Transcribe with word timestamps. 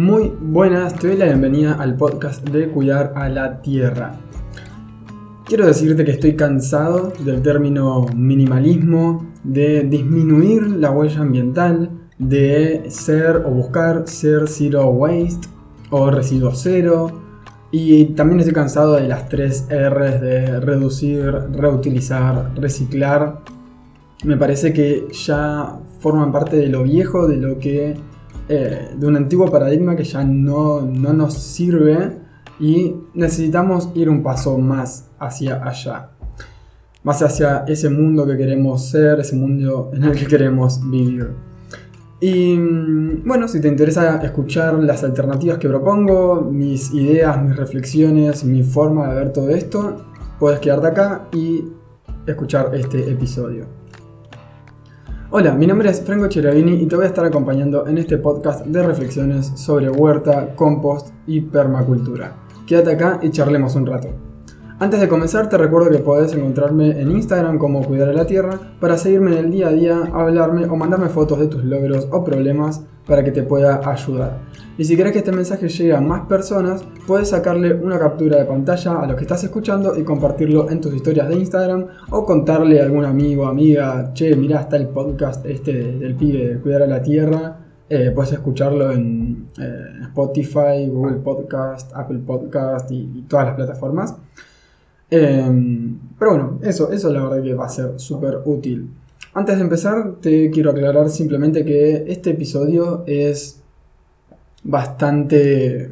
Muy 0.00 0.32
buenas, 0.40 0.94
te 0.94 1.08
doy 1.08 1.18
la 1.18 1.26
bienvenida 1.26 1.74
al 1.74 1.94
podcast 1.94 2.42
de 2.48 2.68
Cuidar 2.70 3.12
a 3.16 3.28
la 3.28 3.60
Tierra. 3.60 4.18
Quiero 5.44 5.66
decirte 5.66 6.06
que 6.06 6.12
estoy 6.12 6.36
cansado 6.36 7.12
del 7.22 7.42
término 7.42 8.06
minimalismo, 8.16 9.26
de 9.44 9.82
disminuir 9.82 10.62
la 10.62 10.90
huella 10.90 11.20
ambiental, 11.20 11.90
de 12.16 12.84
ser 12.88 13.42
o 13.44 13.50
buscar 13.50 14.08
ser 14.08 14.48
zero 14.48 14.86
waste 14.86 15.46
o 15.90 16.10
residuo 16.10 16.54
cero. 16.54 17.20
Y 17.70 18.06
también 18.14 18.40
estoy 18.40 18.54
cansado 18.54 18.94
de 18.94 19.06
las 19.06 19.28
tres 19.28 19.66
R's 19.68 20.22
de 20.22 20.60
reducir, 20.60 21.30
reutilizar, 21.52 22.52
reciclar. 22.58 23.42
Me 24.24 24.38
parece 24.38 24.72
que 24.72 25.08
ya 25.12 25.78
forman 25.98 26.32
parte 26.32 26.56
de 26.56 26.68
lo 26.68 26.84
viejo, 26.84 27.28
de 27.28 27.36
lo 27.36 27.58
que 27.58 27.96
eh, 28.52 28.96
de 28.96 29.06
un 29.06 29.14
antiguo 29.14 29.48
paradigma 29.48 29.94
que 29.94 30.02
ya 30.02 30.24
no, 30.24 30.80
nos 30.80 31.34
sirve 31.34 32.16
y 32.58 32.96
necesitamos 33.14 33.90
ir 33.94 34.10
un 34.10 34.24
paso 34.24 34.58
más 34.58 35.08
hacia 35.20 35.62
allá. 35.62 36.10
Más 37.04 37.22
hacia 37.22 37.58
ese 37.68 37.88
mundo 37.90 38.26
que 38.26 38.36
queremos 38.36 38.88
ser, 38.88 39.20
ese 39.20 39.36
mundo 39.36 39.92
en 39.94 40.02
el 40.02 40.16
que 40.16 40.26
queremos 40.26 40.80
vivir. 40.90 41.30
Y 42.18 42.56
mm, 42.56 43.22
bueno, 43.24 43.46
si 43.46 43.60
te 43.60 43.68
interesa 43.68 44.20
escuchar 44.20 44.74
las 44.74 45.04
alternativas 45.04 45.58
que 45.58 45.68
propongo, 45.68 46.40
mis 46.40 46.92
ideas, 46.92 47.40
mis 47.40 47.56
reflexiones, 47.56 48.42
mi 48.42 48.64
forma 48.64 49.10
de 49.10 49.14
ver 49.14 49.32
todo 49.32 49.50
esto, 49.50 50.04
puedes 50.40 50.58
quedarte 50.58 50.88
acá 50.88 51.28
y 51.32 51.66
escuchar 52.26 52.74
este 52.74 53.12
episodio. 53.12 53.79
Hola, 55.32 55.54
mi 55.54 55.64
nombre 55.64 55.88
es 55.88 56.00
Franco 56.00 56.26
Cheravini 56.26 56.82
y 56.82 56.86
te 56.86 56.96
voy 56.96 57.04
a 57.04 57.08
estar 57.08 57.24
acompañando 57.24 57.86
en 57.86 57.98
este 57.98 58.18
podcast 58.18 58.66
de 58.66 58.82
reflexiones 58.82 59.52
sobre 59.54 59.88
huerta, 59.88 60.56
compost 60.56 61.14
y 61.24 61.40
permacultura. 61.40 62.34
Quédate 62.66 62.94
acá 62.94 63.20
y 63.22 63.30
charlemos 63.30 63.76
un 63.76 63.86
rato. 63.86 64.29
Antes 64.82 64.98
de 64.98 65.08
comenzar 65.08 65.50
te 65.50 65.58
recuerdo 65.58 65.90
que 65.90 65.98
puedes 65.98 66.32
encontrarme 66.32 66.98
en 66.98 67.10
Instagram 67.10 67.58
como 67.58 67.82
Cuidar 67.82 68.08
a 68.08 68.14
la 68.14 68.26
Tierra 68.26 68.58
para 68.80 68.96
seguirme 68.96 69.32
en 69.32 69.44
el 69.44 69.50
día 69.50 69.68
a 69.68 69.72
día, 69.72 70.02
hablarme 70.10 70.64
o 70.64 70.74
mandarme 70.74 71.10
fotos 71.10 71.38
de 71.38 71.48
tus 71.48 71.62
logros 71.62 72.08
o 72.10 72.24
problemas 72.24 72.82
para 73.06 73.22
que 73.22 73.30
te 73.30 73.42
pueda 73.42 73.82
ayudar. 73.84 74.38
Y 74.78 74.86
si 74.86 74.96
querés 74.96 75.12
que 75.12 75.18
este 75.18 75.32
mensaje 75.32 75.68
llegue 75.68 75.94
a 75.94 76.00
más 76.00 76.22
personas, 76.22 76.82
puedes 77.06 77.28
sacarle 77.28 77.74
una 77.74 77.98
captura 77.98 78.38
de 78.38 78.46
pantalla 78.46 79.00
a 79.02 79.06
lo 79.06 79.16
que 79.16 79.24
estás 79.24 79.44
escuchando 79.44 79.98
y 79.98 80.02
compartirlo 80.02 80.70
en 80.70 80.80
tus 80.80 80.94
historias 80.94 81.28
de 81.28 81.34
Instagram 81.34 81.86
o 82.08 82.24
contarle 82.24 82.80
a 82.80 82.84
algún 82.84 83.04
amigo, 83.04 83.44
amiga, 83.44 84.14
che, 84.14 84.34
mira, 84.34 84.62
está 84.62 84.78
el 84.78 84.88
podcast 84.88 85.44
este 85.44 85.74
del 85.74 86.14
pibe 86.14 86.54
de 86.54 86.58
Cuidar 86.58 86.84
a 86.84 86.86
la 86.86 87.02
Tierra. 87.02 87.58
Eh, 87.86 88.12
puedes 88.14 88.32
escucharlo 88.32 88.90
en 88.92 89.46
eh, 89.60 90.04
Spotify, 90.04 90.88
Google 90.88 91.16
Podcast, 91.16 91.92
Apple 91.94 92.20
Podcast 92.20 92.90
y, 92.90 93.26
todas 93.28 93.44
las 93.44 93.56
plataformas. 93.56 94.16
Em, 95.10 95.98
pero 96.18 96.32
bueno, 96.32 96.58
eso, 96.62 96.92
eso 96.92 97.12
la 97.12 97.24
verdad 97.24 97.42
que 97.42 97.54
va 97.54 97.66
a 97.66 97.68
ser 97.68 97.98
súper 97.98 98.38
útil. 98.44 98.90
Antes 99.34 99.56
de 99.56 99.62
empezar, 99.62 100.16
te 100.20 100.50
quiero 100.50 100.70
aclarar 100.70 101.08
simplemente 101.08 101.64
que 101.64 102.04
este 102.08 102.30
episodio 102.30 103.04
es 103.06 103.60
bastante 104.62 105.90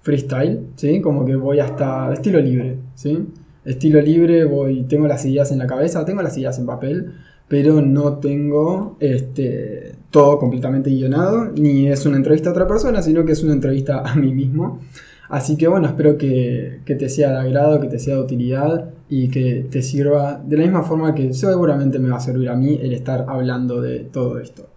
freestyle, 0.00 0.66
¿sí? 0.76 1.00
Como 1.00 1.24
que 1.24 1.36
voy 1.36 1.60
hasta 1.60 2.12
estilo 2.12 2.40
libre, 2.40 2.78
¿sí? 2.94 3.26
Estilo 3.64 4.00
libre, 4.00 4.44
voy, 4.44 4.82
tengo 4.84 5.06
las 5.06 5.24
ideas 5.24 5.52
en 5.52 5.58
la 5.58 5.66
cabeza, 5.66 6.04
tengo 6.04 6.22
las 6.22 6.36
ideas 6.36 6.58
en 6.58 6.66
papel, 6.66 7.12
pero 7.46 7.80
no 7.80 8.14
tengo 8.18 8.96
este, 8.98 9.94
todo 10.10 10.38
completamente 10.38 10.90
guionado, 10.90 11.50
ni 11.54 11.88
es 11.88 12.04
una 12.06 12.16
entrevista 12.16 12.48
a 12.48 12.52
otra 12.52 12.66
persona, 12.66 13.02
sino 13.02 13.24
que 13.24 13.32
es 13.32 13.42
una 13.44 13.52
entrevista 13.52 14.00
a 14.00 14.14
mí 14.16 14.32
mismo. 14.34 14.80
Así 15.28 15.56
que 15.56 15.66
bueno, 15.68 15.86
espero 15.86 16.18
que, 16.18 16.80
que 16.84 16.94
te 16.94 17.08
sea 17.08 17.30
de 17.30 17.38
agrado, 17.38 17.80
que 17.80 17.88
te 17.88 17.98
sea 17.98 18.16
de 18.16 18.22
utilidad 18.22 18.90
y 19.08 19.28
que 19.30 19.66
te 19.70 19.82
sirva 19.82 20.42
de 20.44 20.56
la 20.56 20.62
misma 20.64 20.82
forma 20.82 21.14
que 21.14 21.32
seguramente 21.32 21.98
me 21.98 22.10
va 22.10 22.16
a 22.16 22.20
servir 22.20 22.48
a 22.48 22.56
mí 22.56 22.78
el 22.82 22.92
estar 22.92 23.26
hablando 23.28 23.80
de 23.80 24.00
todo 24.00 24.38
esto. 24.38 24.68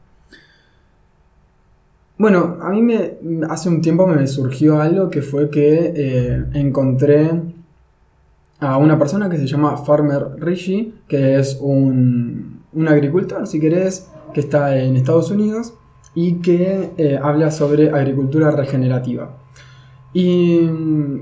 Bueno, 2.17 2.57
a 2.61 2.69
mí 2.69 2.81
me, 2.81 3.17
hace 3.49 3.67
un 3.67 3.81
tiempo 3.81 4.07
me 4.07 4.25
surgió 4.27 4.79
algo 4.81 5.09
que 5.09 5.21
fue 5.21 5.49
que 5.49 5.93
eh, 5.95 6.45
encontré 6.53 7.29
a 8.59 8.77
una 8.77 8.97
persona 8.97 9.29
que 9.29 9.37
se 9.37 9.47
llama 9.47 9.75
Farmer 9.75 10.37
Rishi, 10.37 10.93
que 11.09 11.37
es 11.37 11.57
un, 11.59 12.61
un 12.71 12.87
agricultor, 12.87 13.45
si 13.47 13.59
querés, 13.59 14.09
que 14.33 14.39
está 14.39 14.77
en 14.77 14.95
Estados 14.95 15.29
Unidos 15.29 15.73
y 16.13 16.35
que 16.35 16.91
eh, 16.97 17.19
habla 17.21 17.51
sobre 17.51 17.89
agricultura 17.89 18.51
regenerativa. 18.51 19.44
Y 20.17 20.61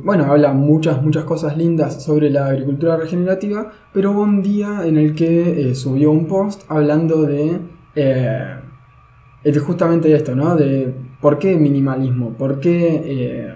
bueno, 0.04 0.26
habla 0.26 0.54
muchas, 0.54 1.02
muchas 1.02 1.24
cosas 1.24 1.58
lindas 1.58 2.04
sobre 2.04 2.30
la 2.30 2.46
agricultura 2.46 2.96
regenerativa, 2.96 3.72
pero 3.92 4.12
hubo 4.12 4.22
un 4.22 4.44
día 4.44 4.86
en 4.86 4.98
el 5.00 5.16
que 5.16 5.72
eh, 5.72 5.74
subió 5.74 6.12
un 6.12 6.28
post 6.28 6.62
hablando 6.70 7.24
de, 7.24 7.58
eh, 7.96 8.56
de 9.44 9.60
justamente 9.60 10.14
esto, 10.14 10.36
¿no? 10.36 10.56
De 10.56 10.94
por 11.20 11.40
qué 11.40 11.56
minimalismo, 11.56 12.34
por 12.34 12.60
qué, 12.60 13.02
eh, 13.04 13.54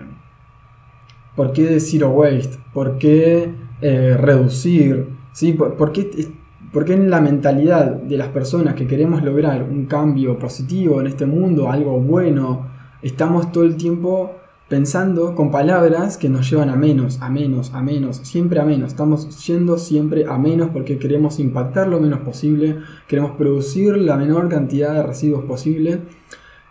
por 1.36 1.54
qué 1.54 1.80
zero 1.82 2.10
waste, 2.10 2.58
por 2.74 2.98
qué 2.98 3.54
reducir, 3.80 5.08
¿sí? 5.34 5.54
¿Por, 5.54 5.76
¿Por 5.76 5.92
qué 5.92 6.94
en 6.94 7.12
la 7.12 7.22
mentalidad 7.22 7.92
de 7.92 8.18
las 8.18 8.30
personas 8.30 8.74
que 8.74 8.88
queremos 8.88 9.22
lograr 9.22 9.62
un 9.62 9.86
cambio 9.86 10.40
positivo 10.40 11.00
en 11.00 11.06
este 11.06 11.28
mundo, 11.28 11.70
algo 11.70 12.00
bueno, 12.00 12.66
estamos 13.04 13.52
todo 13.52 13.66
el 13.66 13.78
tiempo 13.78 14.32
pensando 14.70 15.34
con 15.34 15.50
palabras 15.50 16.18
que 16.18 16.30
nos 16.30 16.50
llevan 16.50 16.70
a 16.70 16.76
menos, 16.76 17.22
a 17.22 17.30
menos, 17.30 17.74
a 17.74 17.82
menos, 17.82 18.18
siempre 18.18 18.60
a 18.60 18.66
menos. 18.66 18.92
Estamos 18.92 19.46
yendo 19.46 19.78
siempre 19.78 20.26
a 20.26 20.38
menos 20.38 20.70
porque 20.72 20.98
queremos 20.98 21.40
impactar 21.40 21.88
lo 21.88 22.00
menos 22.00 22.20
posible, 22.20 22.80
queremos 23.08 23.32
producir 23.32 23.98
la 23.98 24.18
menor 24.18 24.50
cantidad 24.50 24.94
de 24.94 25.04
residuos 25.04 25.46
posible. 25.46 26.02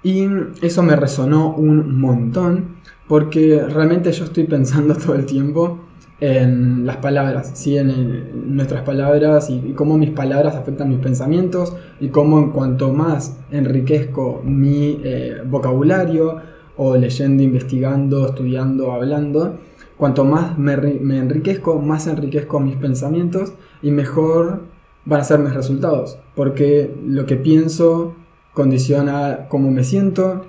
Y 0.03 0.27
eso 0.63 0.83
me 0.83 0.95
resonó 0.95 1.55
un 1.55 1.99
montón 1.99 2.77
porque 3.09 3.65
realmente 3.67 4.13
yo 4.13 4.25
estoy 4.25 4.45
pensando 4.45 4.95
todo 5.05 5.15
el 5.15 5.27
tiempo 5.27 5.81
en 6.21 6.87
las 6.87 6.97
palabras, 6.97 7.51
¿sí? 7.55 7.77
en, 7.77 8.57
nuestras 8.57 8.83
palabras 8.83 9.51
y, 9.51 9.73
cómo 9.75 9.99
mis 9.99 10.11
palabras 10.11 10.55
afectan 10.55 10.89
mis 10.89 10.99
pensamientos 10.99 11.77
y 12.01 12.09
cómo 12.09 12.39
en 12.39 12.51
cuanto 12.51 12.93
más 12.93 13.39
enriquezco 13.51 14.41
mi 14.45 15.01
eh, 15.05 15.43
vocabulario, 15.47 16.41
o 16.77 16.97
leyendo, 16.97 17.43
investigando, 17.43 18.27
estudiando, 18.27 18.93
hablando, 18.93 19.59
cuanto 19.97 20.25
más 20.25 20.59
me, 20.59 20.75
enriquezco, 20.75 21.81
más 21.81 22.07
enriquezco 22.07 22.61
mis 22.61 22.77
pensamientos 22.77 23.53
y 23.83 23.91
mejor 23.91 24.63
van 25.05 25.21
a 25.21 25.25
ser 25.25 25.39
mis 25.39 25.55
resultados. 25.55 26.19
Porque 26.35 26.95
lo 27.07 27.27
que 27.27 27.37
pienso 27.37 28.15
condiciona 28.53 29.47
cómo 29.49 29.71
me 29.71 29.85
siento, 29.85 30.47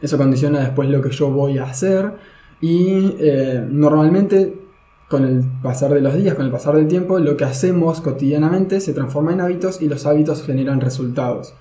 eso 0.00 0.16
condiciona 0.18 0.60
después 0.60 0.88
lo 0.88 1.02
que 1.02 1.10
yo 1.10 1.30
voy 1.30 1.58
a 1.58 1.64
hacer 1.64 2.14
y 2.60 3.16
eh, 3.18 3.64
normalmente 3.68 4.60
con 5.08 5.24
el 5.24 5.44
pasar 5.60 5.92
de 5.92 6.00
los 6.00 6.14
días, 6.14 6.36
con 6.36 6.46
el 6.46 6.52
pasar 6.52 6.76
del 6.76 6.86
tiempo, 6.86 7.18
lo 7.18 7.36
que 7.36 7.44
hacemos 7.44 8.00
cotidianamente 8.00 8.80
se 8.80 8.92
transforma 8.92 9.32
en 9.32 9.40
hábitos 9.40 9.82
y 9.82 9.88
los 9.88 10.06
hábitos 10.06 10.44
generan 10.44 10.80
resultados. 10.80 11.54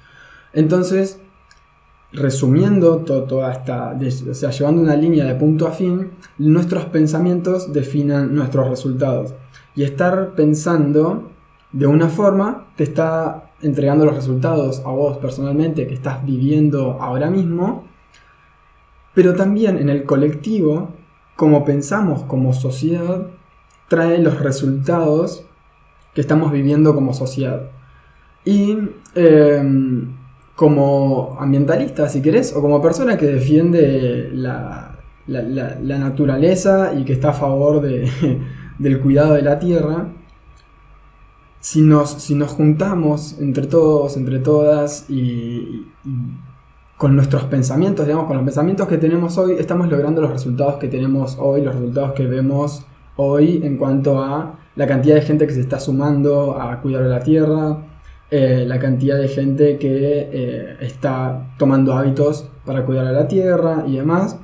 Entonces, 0.54 1.20
resumiendo 2.12 2.98
toda 3.00 3.52
esta, 3.52 3.96
o 4.30 4.34
sea, 4.34 4.50
llevando 4.50 4.82
una 4.82 4.96
línea 4.96 5.26
de 5.26 5.36
punto 5.36 5.68
a 5.68 5.72
fin, 5.72 6.12
nuestros 6.38 6.86
pensamientos 6.86 7.72
definen 7.72 8.34
nuestros 8.34 8.68
resultados. 8.70 9.34
Y 9.76 9.84
estar 9.84 10.34
pensando 10.36 11.30
de 11.72 11.86
una 11.86 12.10
forma 12.10 12.68
te 12.76 12.84
está 12.84 13.52
entregando 13.62 14.06
los 14.06 14.16
resultados 14.16 14.82
a 14.86 14.90
vos 14.90 15.18
personalmente 15.18 15.86
que 15.86 15.94
estás 15.94 16.26
viviendo 16.26 16.98
ahora 17.00 17.30
mismo, 17.30 17.86
pero 19.14 19.36
también 19.36 19.78
en 19.78 19.90
el 19.90 20.06
colectivo, 20.06 20.90
como 21.36 21.66
pensamos 21.66 22.24
como 22.24 22.54
sociedad, 22.54 23.28
trae 23.88 24.20
los 24.20 24.40
resultados 24.40 25.46
que 26.14 26.22
estamos 26.22 26.52
viviendo 26.52 26.96
como 26.96 27.14
sociedad. 27.14 27.70
Y 28.46 28.78
em, 29.16 30.19
como 30.60 31.38
ambientalista, 31.40 32.10
si 32.10 32.22
querés, 32.22 32.54
o 32.54 32.60
como 32.60 32.82
persona 32.82 33.16
que 33.16 33.26
defiende 33.26 34.30
la, 34.34 34.98
naturaleza 35.26 36.94
y 36.94 37.06
que 37.06 37.14
está 37.14 37.30
a 37.30 37.34
favor 37.34 37.82
del 38.78 39.00
cuidado 39.00 39.36
de 39.36 39.42
la 39.42 39.58
tierra, 39.58 40.10
si 41.62 41.82
nos, 41.82 42.10
si 42.10 42.36
nos 42.36 42.52
juntamos 42.52 43.40
entre 43.40 43.68
todos, 43.68 44.18
entre 44.18 44.40
todas 44.40 45.10
y, 45.10 45.88
con 46.98 47.16
nuestros 47.16 47.46
pensamientos, 47.46 48.06
digamos, 48.06 48.28
con 48.28 48.36
los 48.36 48.44
pensamientos 48.44 48.86
que 48.90 48.98
tenemos 48.98 49.38
hoy, 49.38 49.54
estamos 49.58 49.90
logrando 49.90 50.20
los 50.20 50.32
resultados 50.32 50.76
que 50.76 50.90
tenemos 50.90 51.38
hoy, 51.40 51.62
los 51.62 51.74
resultados 51.74 52.12
que 52.12 52.28
vemos 52.28 52.86
hoy 53.16 53.62
en 53.64 53.78
cuanto 53.78 54.22
a 54.22 54.60
la 54.76 54.88
cantidad 54.88 55.16
de 55.16 55.22
gente 55.22 55.48
que 55.48 55.54
se 55.54 55.62
está 55.62 55.80
sumando 55.80 56.60
a 56.60 56.82
cuidar 56.82 57.04
de 57.04 57.10
la 57.10 57.22
tierra, 57.22 57.78
eh, 58.32 58.64
la 58.68 58.80
cantidad 58.80 59.18
de 59.18 59.28
gente 59.28 59.78
que 59.78 60.30
eh, 60.32 60.78
está 60.82 61.54
tomando 61.58 61.94
hábitos 61.94 62.48
para 62.66 62.86
cuidar 62.86 63.08
a 63.08 63.12
la 63.12 63.28
tierra 63.28 63.84
y 63.88 63.98
demás. 63.98 64.40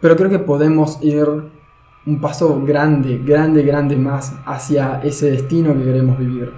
Pero 0.00 0.16
creo 0.16 0.30
que 0.30 0.38
podemos 0.38 0.98
ir 1.02 1.26
un 2.06 2.20
paso 2.20 2.62
grande, 2.64 3.20
grande, 3.24 3.62
grande 3.62 3.96
más 3.96 4.34
hacia 4.46 5.00
ese 5.02 5.30
destino 5.30 5.74
que 5.74 5.84
queremos 5.84 6.18
vivir. 6.18 6.52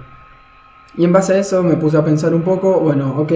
Y 0.95 1.03
en 1.03 1.11
base 1.11 1.33
a 1.33 1.39
eso 1.39 1.63
me 1.63 1.75
puse 1.75 1.97
a 1.97 2.05
pensar 2.05 2.33
un 2.33 2.43
poco, 2.43 2.79
bueno, 2.79 3.15
ok, 3.17 3.31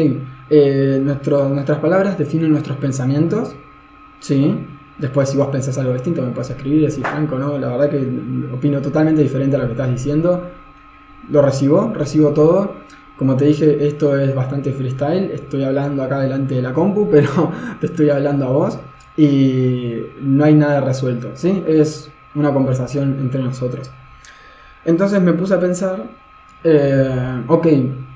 eh, 0.50 1.02
nuestras 1.02 1.80
palabras 1.80 2.18
definen 2.18 2.52
nuestros 2.52 2.78
pensamientos, 2.78 3.56
¿sí? 4.20 4.66
Después 5.00 5.30
si 5.30 5.38
vos 5.38 5.48
pensás 5.48 5.78
algo 5.78 5.94
distinto 5.94 6.22
me 6.22 6.30
puedes 6.30 6.50
escribir 6.52 6.82
y 6.82 6.86
decir, 6.86 7.06
Franco, 7.06 7.38
no, 7.38 7.58
la 7.58 7.70
verdad 7.70 7.90
que 7.90 8.08
opino 8.54 8.82
totalmente 8.82 9.22
diferente 9.22 9.56
a 9.56 9.60
lo 9.60 9.66
que 9.66 9.72
estás 9.72 9.90
diciendo. 9.90 10.50
Lo 11.30 11.42
recibo, 11.42 11.92
recibo 11.94 12.30
todo. 12.30 12.76
Como 13.18 13.36
te 13.36 13.46
dije, 13.46 13.88
esto 13.88 14.18
es 14.18 14.34
bastante 14.34 14.72
freestyle. 14.72 15.32
Estoy 15.32 15.64
hablando 15.64 16.04
acá 16.04 16.20
delante 16.20 16.56
de 16.56 16.62
la 16.62 16.74
compu, 16.74 17.10
pero 17.12 17.52
te 17.80 17.88
estoy 17.88 18.10
hablando 18.10 18.46
a 18.46 18.50
vos. 18.50 18.80
Y 19.18 19.96
no 20.22 20.44
hay 20.44 20.54
nada 20.54 20.82
resuelto, 20.82 21.32
¿sí? 21.34 21.64
Es 21.68 22.12
una 22.36 22.54
conversación 22.54 23.18
entre 23.20 23.42
nosotros. 23.42 23.90
Entonces 24.86 25.22
me 25.22 25.34
puse 25.34 25.56
a 25.56 25.60
pensar 25.60 26.06
eh, 26.64 27.44
ok, 27.48 27.68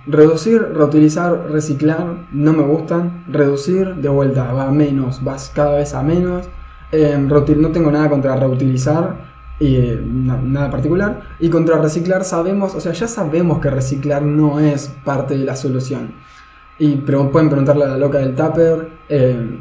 reducir, 0.08 0.62
reutilizar, 0.74 1.50
reciclar, 1.52 2.28
no 2.32 2.54
me 2.54 2.64
gustan. 2.64 3.24
Reducir, 3.28 3.96
de 3.96 4.10
vuelta, 4.10 4.52
va 4.52 4.68
a 4.68 4.72
menos, 4.72 5.24
vas 5.24 5.52
cada 5.54 5.78
vez 5.78 5.94
a 5.94 6.04
menos. 6.04 6.50
Eh, 6.92 7.18
no 7.18 7.72
tengo 7.72 7.92
nada 7.92 8.10
contra 8.10 8.36
reutilizar, 8.36 9.31
eh, 9.68 10.02
nada 10.04 10.70
particular. 10.70 11.22
Y 11.40 11.50
contra 11.50 11.78
reciclar 11.78 12.24
sabemos, 12.24 12.76
o 12.76 12.80
sea, 12.80 12.94
ya 12.94 13.08
sabemos 13.08 13.60
que 13.60 13.70
reciclar 13.70 14.22
no 14.24 14.60
es 14.60 14.90
parte 15.04 15.38
de 15.38 15.46
la 15.46 15.56
solución. 15.56 16.14
Y 16.80 16.96
pero 16.98 17.32
pueden 17.32 17.50
preguntarle 17.50 17.86
a 17.86 17.90
la 17.90 17.98
loca 17.98 18.20
del 18.20 18.36
tupper. 18.36 18.90
Eh, 19.08 19.60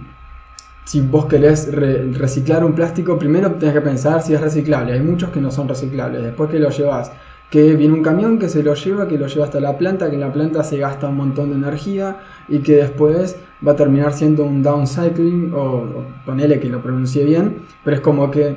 si 0.85 1.03
vos 1.03 1.27
querés 1.27 1.73
reciclar 1.73 2.65
un 2.65 2.73
plástico, 2.73 3.19
primero 3.19 3.53
tenés 3.53 3.75
que 3.75 3.81
pensar 3.81 4.23
si 4.23 4.35
es 4.35 4.41
reciclable. 4.41 4.93
Hay 4.93 5.01
muchos 5.01 5.31
que 5.31 5.41
no 5.41 5.51
son 5.51 5.69
reciclables. 5.69 6.23
Después 6.23 6.51
que 6.51 6.59
lo 6.59 6.71
llevas 6.71 7.13
que 7.51 7.75
viene 7.75 7.95
un 7.95 8.03
camión 8.03 8.39
que 8.39 8.49
se 8.49 8.63
lo 8.63 8.75
lleva, 8.75 9.09
que 9.09 9.19
lo 9.19 9.27
lleva 9.27 9.45
hasta 9.45 9.59
la 9.61 9.77
planta, 9.77 10.09
que 10.09 10.15
en 10.15 10.21
la 10.21 10.33
planta 10.33 10.63
se 10.63 10.79
gasta 10.79 11.09
un 11.09 11.17
montón 11.17 11.51
de 11.51 11.57
energía 11.57 12.19
y 12.49 12.61
que 12.61 12.77
después 12.77 13.37
va 13.67 13.73
a 13.73 13.77
terminar 13.77 14.13
siendo 14.13 14.45
un 14.45 14.63
downcycling, 14.63 15.53
o, 15.53 16.05
ponele 16.25 16.61
que 16.61 16.69
lo 16.69 16.81
pronuncie 16.81 17.25
bien, 17.25 17.63
pero 17.85 17.97
es 17.97 18.03
como 18.03 18.31
que 18.31 18.57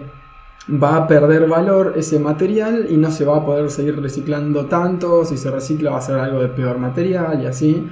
va 0.70 0.96
a 0.96 1.08
perder 1.08 1.48
valor 1.48 1.94
ese 1.98 2.20
material 2.20 2.88
y 2.90 2.98
no 2.98 3.12
se 3.12 3.26
va 3.26 3.38
a 3.38 3.46
poder 3.46 3.70
seguir 3.70 4.00
reciclando 4.02 4.66
tanto, 4.66 5.26
si 5.26 5.38
se 5.38 5.52
recicla 5.52 5.92
va 5.92 5.98
a 5.98 6.02
ser 6.02 6.18
algo 6.18 6.42
de 6.42 6.50
peor 6.50 6.78
material 6.78 7.42
y 7.44 7.48
así. 7.48 7.90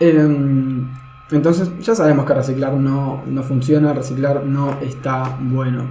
Em, 0.00 0.88
entonces 1.30 1.70
ya 1.80 1.94
sabemos 1.94 2.24
que 2.26 2.34
reciclar 2.34 2.74
no, 2.74 3.22
no 3.26 3.42
funciona, 3.42 3.92
reciclar 3.92 4.44
no 4.44 4.78
está 4.80 5.36
bueno. 5.40 5.86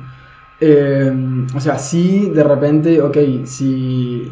Em, 0.60 1.46
o 1.56 1.60
sea, 1.60 1.78
si 1.78 2.30
de 2.32 2.44
repente, 2.44 3.02
ok, 3.02 3.18
si 3.46 4.32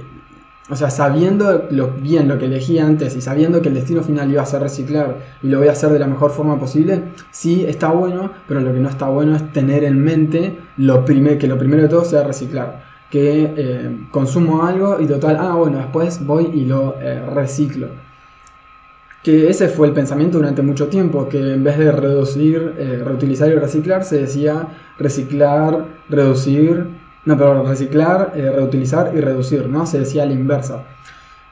o 0.67 0.75
sea, 0.75 0.89
sabiendo 0.89 1.67
lo, 1.69 1.89
bien 1.91 2.27
lo 2.27 2.39
que 2.39 2.45
elegí 2.45 2.79
antes 2.79 3.15
y 3.15 3.21
sabiendo 3.21 3.61
que 3.61 3.69
el 3.69 3.75
destino 3.75 4.01
final 4.01 4.31
iba 4.31 4.41
a 4.41 4.47
ser 4.47 4.63
reciclar 4.63 5.17
y 5.43 5.47
lo 5.47 5.59
voy 5.59 5.67
a 5.67 5.73
hacer 5.73 5.91
de 5.91 5.99
la 5.99 6.07
mejor 6.07 6.31
forma 6.31 6.59
posible, 6.59 7.03
sí 7.29 7.65
está 7.67 7.89
bueno, 7.91 8.31
pero 8.47 8.61
lo 8.61 8.73
que 8.73 8.79
no 8.79 8.89
está 8.89 9.07
bueno 9.07 9.35
es 9.35 9.53
tener 9.53 9.83
en 9.83 10.03
mente 10.03 10.57
lo 10.77 11.05
que 11.05 11.47
lo 11.47 11.57
primero 11.59 11.83
de 11.83 11.89
todo 11.89 12.03
sea 12.03 12.23
reciclar. 12.23 12.83
Que 13.11 13.53
eh, 13.55 13.97
consumo 14.09 14.65
algo 14.65 14.99
y 14.99 15.05
total, 15.05 15.37
ah, 15.39 15.53
bueno, 15.53 15.77
después 15.77 16.25
voy 16.25 16.49
y 16.51 16.65
lo 16.65 16.95
eh, 16.99 17.23
reciclo. 17.33 17.89
Que 19.23 19.49
ese 19.49 19.69
fue 19.69 19.87
el 19.87 19.93
pensamiento 19.93 20.39
durante 20.39 20.63
mucho 20.63 20.87
tiempo, 20.87 21.29
que 21.29 21.53
en 21.53 21.63
vez 21.63 21.77
de 21.77 21.91
reducir, 21.91 22.73
eh, 22.77 23.01
reutilizar 23.05 23.49
y 23.49 23.55
reciclar, 23.55 24.03
se 24.03 24.17
decía 24.17 24.67
reciclar, 24.97 25.85
reducir, 26.09 27.04
no, 27.25 27.35
pero 27.37 27.63
reciclar, 27.63 28.33
eh, 28.35 28.51
reutilizar 28.51 29.11
y 29.15 29.19
reducir, 29.19 29.67
¿no? 29.67 29.85
Se 29.85 29.99
decía 29.99 30.25
la 30.25 30.33
inversa. 30.33 30.83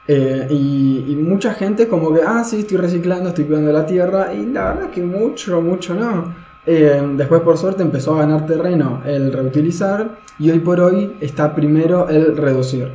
Eh, 0.08 0.48
y, 0.52 1.16
mucha 1.16 1.54
gente 1.54 1.88
como 1.88 2.14
que, 2.14 2.22
ah, 2.26 2.44
sí, 2.44 2.60
estoy 2.60 2.78
reciclando, 2.78 3.30
estoy 3.30 3.46
cuidando 3.46 3.72
la 3.72 3.86
tierra, 3.86 4.34
y 4.34 4.46
la 4.46 4.74
verdad 4.74 4.90
que 4.92 5.02
mucho, 5.02 5.62
mucho 5.62 5.96
no. 5.96 6.34
Eh, 6.66 7.02
después 7.18 7.42
por 7.42 7.58
suerte 7.58 7.82
empezó 7.82 8.16
a 8.16 8.20
ganar 8.20 8.46
terreno 8.46 9.02
el 9.06 9.34
reutilizar 9.34 10.18
y 10.40 10.50
hoy 10.50 10.60
por 10.60 10.80
hoy 10.80 11.18
está 11.20 11.56
primero 11.56 12.08
el 12.08 12.38
reducir. 12.38 12.90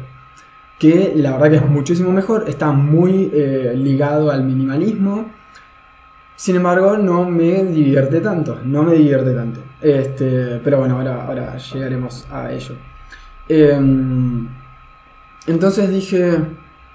Que 0.78 1.12
la 1.16 1.32
verdad 1.32 1.50
que 1.50 1.56
es 1.56 1.68
muchísimo 1.68 2.12
mejor, 2.12 2.44
está 2.48 2.70
muy 2.70 3.30
ligado 3.74 4.30
al 4.30 4.44
minimalismo 4.44 5.26
sin 6.38 6.54
embargo, 6.54 6.96
no 6.96 7.28
me 7.28 7.64
divierte 7.64 8.20
tanto, 8.20 8.60
no 8.62 8.84
me 8.84 8.94
divierte 8.94 9.32
tanto. 9.34 9.58
Este, 9.80 10.60
pero 10.62 10.78
bueno, 10.78 10.96
ahora, 10.96 11.26
ahora 11.26 11.56
llegaremos 11.56 12.28
a 12.30 12.52
ello. 12.52 12.76
Em, 13.48 14.46
entonces 15.48 15.90
dije, 15.90 16.38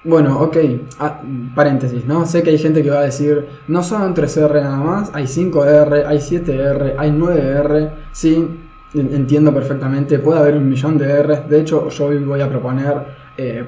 bueno, 0.05 0.39
ok, 0.39 0.57
ah, 0.99 1.21
paréntesis, 1.53 2.05
¿no? 2.05 2.25
Sé 2.25 2.41
que 2.41 2.51
hay 2.51 2.57
gente 2.57 2.81
que 2.81 2.89
va 2.89 2.99
a 2.99 3.03
decir, 3.03 3.45
no 3.67 3.83
son 3.83 4.15
3R 4.15 4.61
nada 4.61 4.77
más, 4.77 5.11
hay 5.13 5.25
5R, 5.25 6.05
hay 6.07 6.17
7R, 6.19 6.95
hay 6.97 7.11
9R, 7.11 7.91
sí, 8.13 8.47
entiendo 8.93 9.53
perfectamente, 9.53 10.19
puede 10.19 10.39
haber 10.39 10.55
un 10.55 10.69
millón 10.69 10.97
de 10.97 11.11
R, 11.19 11.43
de 11.49 11.59
hecho 11.59 11.89
yo 11.89 12.05
hoy 12.05 12.19
voy 12.19 12.39
a 12.39 12.47
proponer 12.47 12.93
eh, 13.35 13.65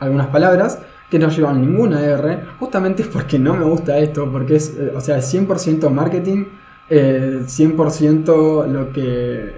algunas 0.00 0.26
palabras 0.26 0.82
que 1.10 1.18
no 1.18 1.28
llevan 1.28 1.60
ninguna 1.60 2.00
R, 2.02 2.40
justamente 2.58 3.04
porque 3.04 3.38
no 3.38 3.54
me 3.54 3.64
gusta 3.64 3.98
esto, 3.98 4.30
porque 4.30 4.56
es, 4.56 4.76
eh, 4.76 4.92
o 4.94 5.00
sea, 5.00 5.18
100% 5.18 5.90
marketing, 5.90 6.46
100% 6.90 8.64
eh, 8.64 8.68
lo 8.68 8.92
que, 8.92 9.52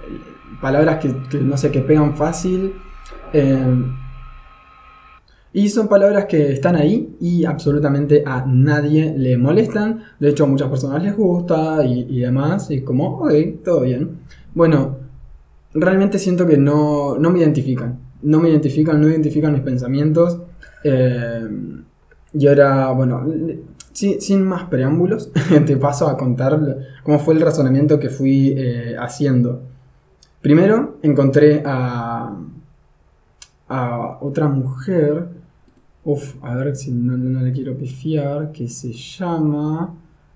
palabras 0.61 0.99
que, 0.99 1.39
no 1.41 1.57
sé, 1.57 1.71
que 1.71 1.81
pegan 1.81 2.17
fácil. 2.17 2.75
Eh, 3.33 3.85
y 5.57 5.71
son 5.71 5.89
palabras 5.89 6.27
que 6.27 6.53
están 6.53 6.77
ahí 6.77 7.17
y 7.19 7.47
absolutamente 7.47 8.23
a 8.27 8.45
nadie 8.47 9.15
le 9.17 9.39
molestan. 9.39 10.03
De 10.21 10.29
hecho, 10.29 10.45
a 10.45 10.47
muchas 10.49 10.69
personas 10.69 11.03
les 11.03 11.17
gusta 11.17 11.83
y, 11.83 12.21
demás. 12.21 12.71
Y 12.71 12.83
como, 12.83 13.21
ok, 13.21 13.33
todo 13.65 13.81
bien. 13.81 14.19
Bueno, 14.55 14.99
realmente 15.73 16.19
siento 16.19 16.47
que 16.47 16.59
no, 16.59 17.17
no 17.19 17.31
me 17.31 17.39
identifican. 17.39 17.99
No 18.21 18.39
me 18.39 18.51
identifican, 18.51 19.01
no 19.01 19.09
identifican 19.09 19.55
mis 19.55 19.63
pensamientos. 19.63 20.41
Eh, 20.89 21.49
y 22.33 22.47
ahora, 22.47 22.91
bueno, 22.93 23.27
sin, 23.93 24.43
más 24.43 24.65
preámbulos, 24.65 25.31
te 25.67 25.77
paso 25.77 26.09
a 26.09 26.17
contar 26.17 26.79
cómo 27.03 27.19
fue 27.19 27.35
el 27.35 27.41
razonamiento 27.41 27.99
que 27.99 28.11
fui 28.11 28.55
eh, 28.57 28.95
haciendo. 28.99 29.63
Primero 30.41 30.99
encontré 31.03 31.63
a, 31.65 32.37
otra 34.21 34.47
mujer, 34.47 35.27
uf, 36.05 36.37
a 36.41 36.55
ver 36.55 36.77
si 36.77 36.93
no, 36.93 37.17
le 37.43 37.51
quiero 37.51 37.77
pifiar, 37.77 38.53
que 38.53 38.69
se 38.69 38.93
llama 38.93 39.95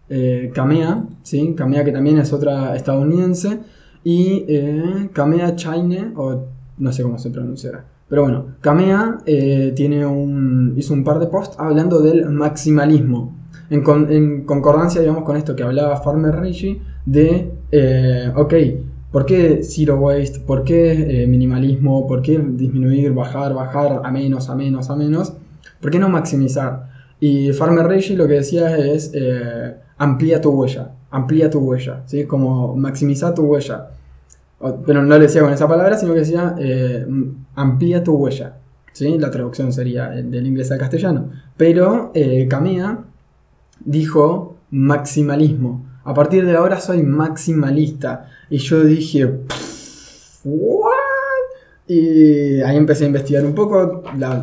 eh, 0.09 0.51
Kamea, 0.53 1.05
¿sí? 1.23 1.55
Kamea 1.55 1.85
que 1.85 1.93
también 1.93 2.19
es 2.19 2.33
otra 2.33 2.75
estadounidense, 2.75 3.61
y 4.03 4.45
eh, 4.49 5.11
Kamea 5.13 5.55
Chaine, 5.55 6.13
o 6.17 6.45
no 6.79 6.93
sé 6.93 7.05
cómo 7.05 7.19
se 7.19 7.31
pronunciará. 7.31 7.85
Pero 8.11 8.23
bueno, 8.23 8.47
Kamea 8.61 9.19
eh, 9.25 9.73
tiene 9.77 10.05
un, 10.05 10.75
hizo 10.77 10.93
un 10.93 11.05
par 11.05 11.21
de 11.21 11.29
posts 11.29 11.57
hablando 11.61 12.01
del 12.01 12.29
maximalismo. 12.29 13.37
En, 13.71 14.45
concordancia, 14.45 15.01
digamos, 15.01 15.23
con 15.23 15.37
esto 15.37 15.55
que 15.55 15.63
hablaba 15.63 15.97
Farmer 15.99 16.35
Reggie 16.35 16.81
de, 17.07 17.53
eh, 17.71 18.33
ok, 18.35 18.55
¿por 19.13 19.25
qué 19.25 19.63
zero 19.63 19.97
waste? 20.01 20.41
¿Por 20.41 20.65
qué 20.65 21.23
eh, 21.23 21.27
minimalismo? 21.29 22.09
¿Por 22.09 22.21
qué 22.21 22.37
disminuir, 22.37 23.13
bajar, 23.13 23.55
bajar 23.55 24.01
a 24.03 24.11
menos, 24.11 24.51
a 24.51 24.57
menos, 24.57 24.91
a 24.91 24.97
menos? 24.97 25.33
¿Por 25.81 25.93
qué 25.93 26.01
no 26.01 26.09
maximizar? 26.09 26.91
Y 27.21 27.53
Farmer 27.53 27.87
Reggie 27.87 28.17
lo 28.17 28.27
que 28.27 28.35
decía 28.35 28.77
es, 28.77 29.13
amplía 29.99 30.41
tu 30.41 30.51
huella, 30.51 30.91
amplía 31.13 31.49
tu 31.49 31.61
huella, 31.61 32.03
¿sí? 32.07 32.25
Como 32.25 32.75
maximizar 32.75 33.35
tu 33.35 33.43
huella. 33.43 33.91
Pero 34.85 35.03
no 35.03 35.09
lo 35.09 35.19
decía 35.19 35.41
con 35.41 35.53
esa 35.53 35.67
palabra, 35.67 35.97
sino 35.97 36.13
que 36.13 36.21
decía 36.21 36.55
eh, 36.59 37.07
amplía 37.55 38.05
tu 38.05 38.15
huella. 38.15 38.59
¿sí? 38.93 39.19
La 39.19 39.31
traducción 39.31 39.73
sería 39.73 40.09
del 40.09 40.47
inglés 40.47 40.71
al 40.71 40.79
castellano. 40.79 41.31
Pero 41.57 42.11
eh, 42.15 42.47
dijo 43.81 44.57
maximalismo. 44.71 45.87
A 46.05 46.13
partir 46.13 46.45
de 46.45 46.57
ahora 46.57 46.79
soy 46.79 47.03
maximalista. 47.03 48.29
Y 48.51 48.59
yo 48.59 48.85
dije, 48.85 49.25
¿what? 50.45 50.91
Y 51.87 52.61
ahí 52.61 52.77
empecé 52.77 53.05
a 53.05 53.09
investigar 53.09 53.45
un 53.45 53.55
poco. 53.55 54.03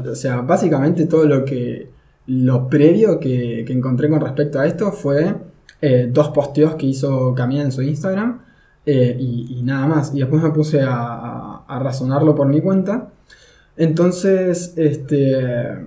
o 0.09 0.15
sea, 0.15 0.41
básicamente 0.41 1.05
todo 1.05 1.25
lo 1.25 1.45
que. 1.45 1.95
Lo 2.27 2.67
previo 2.67 3.21
que, 3.21 3.62
encontré 3.69 4.09
con 4.09 4.19
respecto 4.19 4.59
a 4.59 4.67
esto 4.67 4.91
fue 4.91 5.33
eh, 5.81 6.09
dos 6.12 6.29
posteos 6.29 6.75
que 6.75 6.88
hizo 6.88 7.33
Camilla 7.33 7.62
en 7.62 7.71
su 7.71 7.81
Instagram 7.81 8.41
eh, 8.89 9.17
y, 9.20 9.62
nada 9.63 9.86
más. 9.86 10.15
Y 10.15 10.20
después 10.20 10.41
me 10.41 10.51
puse 10.51 10.82
a, 10.82 11.65
razonarlo 11.67 12.34
por 12.34 12.48
mi 12.48 12.62
cuenta. 12.62 13.10
Entonces, 13.75 14.74
este, 14.77 15.86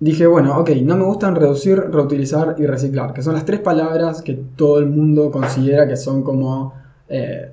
dije, 0.00 0.26
bueno, 0.26 0.58
ok, 0.58 0.70
no 0.82 0.96
me 0.96 1.04
gustan 1.04 1.36
reducir, 1.36 1.78
reutilizar 1.78 2.56
y 2.58 2.66
reciclar, 2.66 3.12
que 3.12 3.22
son 3.22 3.34
las 3.34 3.44
tres 3.44 3.60
palabras 3.60 4.22
que 4.22 4.34
todo 4.56 4.78
el 4.78 4.86
mundo 4.86 5.30
considera 5.30 5.86
que 5.86 5.96
son 5.96 6.22
como, 6.22 6.72
eh, 7.08 7.52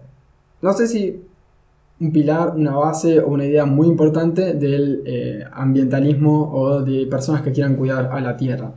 no 0.61 0.71
sé 0.71 0.87
si 0.87 1.21
un 1.99 2.11
pilar, 2.13 2.53
una 2.55 2.75
base 2.77 3.19
o 3.19 3.27
una 3.27 3.45
idea 3.45 3.65
muy 3.65 3.87
importante 3.87 4.53
del 4.53 5.03
eh, 5.05 5.43
ambientalismo 5.51 6.49
o 6.53 6.81
de 6.81 7.05
personas 7.07 7.41
que 7.41 7.51
quieran 7.51 7.75
cuidar 7.75 8.09
a 8.13 8.21
la 8.21 8.37
tierra. 8.37 8.71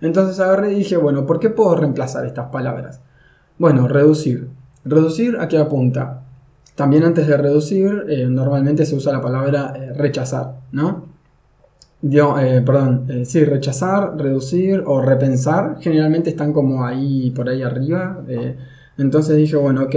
Entonces 0.00 0.40
agarré 0.40 0.72
y 0.72 0.76
dije, 0.76 0.96
bueno, 0.96 1.24
¿por 1.24 1.38
qué 1.38 1.50
puedo 1.50 1.76
reemplazar 1.76 2.26
estas 2.26 2.50
palabras? 2.50 3.00
Bueno, 3.58 3.86
reducir. 3.86 4.48
Reducir 4.84 5.36
a 5.38 5.48
qué 5.48 5.58
apunta. 5.58 6.22
También 6.74 7.04
antes 7.04 7.26
de 7.26 7.36
reducir, 7.36 8.04
eh, 8.08 8.26
normalmente 8.28 8.84
se 8.84 8.94
usa 8.96 9.12
la 9.12 9.20
palabra 9.20 9.72
rechazar, 9.96 10.56
¿no? 10.72 11.14
Eh, 12.06 12.62
perdón, 12.64 13.06
eh, 13.08 13.24
sí, 13.24 13.44
rechazar, 13.44 14.18
reducir 14.18 14.82
o 14.84 15.00
repensar, 15.00 15.78
generalmente 15.80 16.28
están 16.28 16.52
como 16.52 16.84
ahí, 16.84 17.30
por 17.30 17.48
ahí 17.48 17.62
arriba. 17.62 18.22
Eh, 18.28 18.56
entonces 18.98 19.36
dije, 19.36 19.56
bueno, 19.56 19.84
ok, 19.84 19.96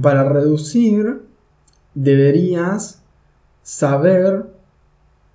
para 0.00 0.24
reducir 0.24 1.22
deberías 1.94 3.02
saber 3.62 4.46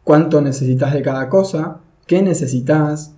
cuánto 0.04 0.42
necesitas 0.42 0.94
de 0.94 1.02
cada 1.02 1.30
cosa, 1.30 1.78
qué 2.08 2.22
necesitas, 2.22 3.14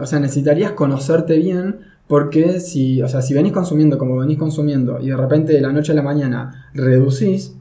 o 0.00 0.06
sea, 0.06 0.18
necesitarías 0.18 0.72
conocerte 0.72 1.38
bien 1.38 1.80
porque 2.08 2.60
si, 2.60 3.02
o 3.02 3.08
sea, 3.08 3.22
si 3.22 3.34
venís 3.34 3.52
consumiendo 3.52 3.98
como 3.98 4.16
venís 4.18 4.38
consumiendo 4.38 5.00
y 5.00 5.08
de 5.08 5.16
repente 5.16 5.52
de 5.52 5.60
la 5.60 5.72
noche 5.72 5.92
a 5.92 5.94
la 5.94 6.02
mañana 6.02 6.70
reducís, 6.74 7.54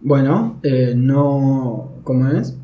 bueno, 0.00 0.60
no, 0.96 1.92
¿cómo 2.04 2.28
es? 2.28 2.56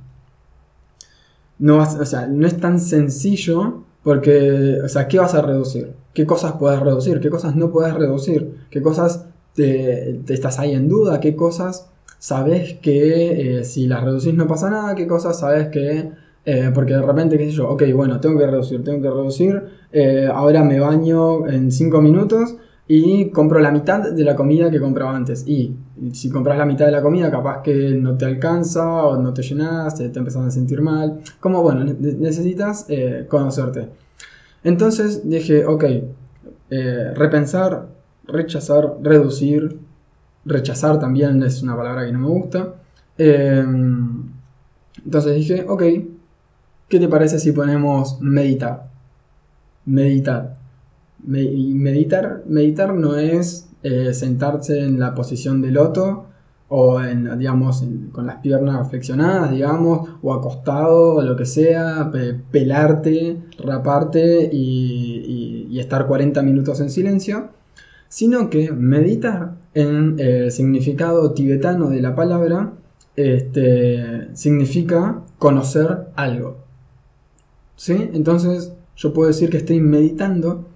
no, 1.60 1.78
o 1.78 2.06
sea, 2.06 2.26
no 2.26 2.46
es 2.46 2.58
tan 2.58 2.80
sencillo 2.80 3.84
porque, 4.02 4.78
o 4.82 4.88
sea, 4.88 5.06
¿qué 5.06 5.18
vas 5.18 5.34
a 5.34 5.42
reducir? 5.42 5.92
¿Qué 6.14 6.26
cosas 6.26 6.54
puedes 6.58 6.80
reducir? 6.80 7.20
¿Qué 7.20 7.28
cosas 7.28 7.54
no 7.54 7.70
puedes 7.70 7.94
reducir? 7.94 8.66
¿Qué 8.70 8.80
cosas 8.80 9.26
te, 9.54 10.22
estás 10.32 10.58
ahí 10.58 10.72
en 10.72 10.88
duda? 10.88 11.20
¿Qué 11.20 11.36
cosas 11.36 11.86
sabes 12.18 12.78
que 12.80 13.58
eh, 13.58 13.64
si 13.64 13.86
las 13.86 14.02
reducís 14.02 14.34
no 14.34 14.46
pasa 14.46 14.70
nada? 14.70 14.94
¿Qué 14.94 15.06
cosas 15.06 15.38
sabes 15.38 15.68
que... 15.68 16.10
Eh, 16.44 16.70
porque 16.74 16.94
de 16.94 17.02
repente, 17.02 17.36
qué 17.36 17.46
sé 17.46 17.52
yo, 17.52 17.68
ok, 17.68 17.82
bueno, 17.94 18.18
tengo 18.18 18.38
que 18.38 18.46
reducir, 18.46 18.82
tengo 18.82 19.02
que 19.02 19.10
reducir, 19.10 19.62
eh, 19.92 20.28
ahora 20.32 20.64
me 20.64 20.80
baño 20.80 21.46
en 21.46 21.70
5 21.70 22.00
minutos 22.00 22.56
y 22.88 23.30
compro 23.30 23.60
la 23.60 23.70
mitad 23.70 24.10
de 24.10 24.24
la 24.24 24.34
comida 24.34 24.70
que 24.70 24.80
compraba 24.80 25.14
antes. 25.14 25.46
Y 25.46 25.76
si 26.12 26.30
compras 26.30 26.58
la 26.58 26.64
mitad 26.64 26.86
de 26.86 26.92
la 26.92 27.02
comida, 27.02 27.30
capaz 27.30 27.62
que 27.62 27.90
no 27.90 28.16
te 28.16 28.24
alcanza 28.24 29.04
o 29.04 29.16
no 29.16 29.32
te 29.32 29.42
llenas, 29.42 29.94
te, 29.94 30.08
te 30.08 30.18
empezás 30.18 30.46
a 30.46 30.50
sentir 30.50 30.80
mal. 30.80 31.20
Como 31.38 31.62
bueno, 31.62 31.84
necesitas 31.84 32.86
eh, 32.88 33.26
conocerte. 33.28 33.88
Entonces 34.64 35.28
dije, 35.28 35.64
ok, 35.66 35.84
repensar, 37.14 37.86
rechazar, 38.26 38.96
reducir. 39.02 39.78
Rechazar 40.44 40.98
también 40.98 41.42
es 41.42 41.62
una 41.62 41.76
palabra 41.76 42.06
que 42.06 42.12
no 42.12 42.20
me 42.20 42.28
gusta. 42.28 42.74
Em, 43.18 44.24
entonces 45.04 45.36
dije, 45.36 45.64
ok, 45.68 45.82
¿qué 46.90 46.98
te 46.98 47.08
parece 47.08 47.38
si 47.38 47.52
ponemos 47.52 48.20
meditar? 48.20 48.90
Meditar 49.86 50.60
meditar, 51.24 52.42
meditar 52.46 52.94
no 52.94 53.16
es 53.16 53.68
eh, 53.82 54.12
sentarse 54.14 54.80
en 54.80 54.98
la 54.98 55.14
posición 55.14 55.62
de 55.62 55.70
loto 55.70 56.26
o 56.68 57.00
en, 57.02 57.36
digamos, 57.38 57.84
con 58.12 58.26
las 58.26 58.36
piernas 58.36 58.88
flexionadas, 58.88 59.50
digamos, 59.50 60.08
o 60.22 60.32
acostado, 60.32 61.16
o 61.16 61.22
lo 61.22 61.34
que 61.34 61.44
sea, 61.44 62.12
pelarte, 62.52 63.38
raparte 63.58 64.48
y, 64.52 65.78
estar 65.80 66.06
40 66.06 66.42
minutos 66.42 66.78
en 66.80 66.90
silencio, 66.90 67.48
sino 68.08 68.50
que 68.50 68.70
meditar 68.70 69.54
en 69.72 70.16
el 70.18 70.52
significado 70.52 71.32
tibetano 71.32 71.88
de 71.88 72.02
la 72.02 72.14
palabra 72.14 72.74
este, 73.16 74.28
significa 74.34 75.22
conocer 75.38 76.08
algo. 76.16 76.69
¿Sí? 77.80 78.10
Entonces 78.12 78.74
yo 78.94 79.14
puedo 79.14 79.28
decir 79.28 79.48
que 79.48 79.56
estoy 79.56 79.80
meditando 79.80 80.66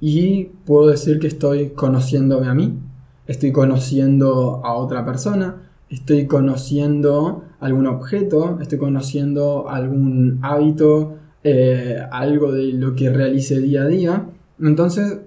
y 0.00 0.44
puedo 0.66 0.86
decir 0.86 1.18
que 1.18 1.26
estoy 1.26 1.70
conociéndome 1.70 2.46
a 2.46 2.54
mí, 2.54 2.78
estoy 3.26 3.50
conociendo 3.50 4.60
a 4.64 4.74
otra 4.74 5.04
persona, 5.04 5.56
estoy 5.90 6.28
conociendo 6.28 7.42
algún 7.58 7.88
objeto, 7.88 8.60
estoy 8.60 8.78
conociendo 8.78 9.68
algún 9.68 10.38
hábito, 10.42 11.16
eh, 11.42 11.98
algo 12.12 12.52
de 12.52 12.72
lo 12.72 12.94
que 12.94 13.10
realice 13.10 13.58
día 13.60 13.82
a 13.82 13.86
día. 13.86 14.26
Entonces 14.60 15.18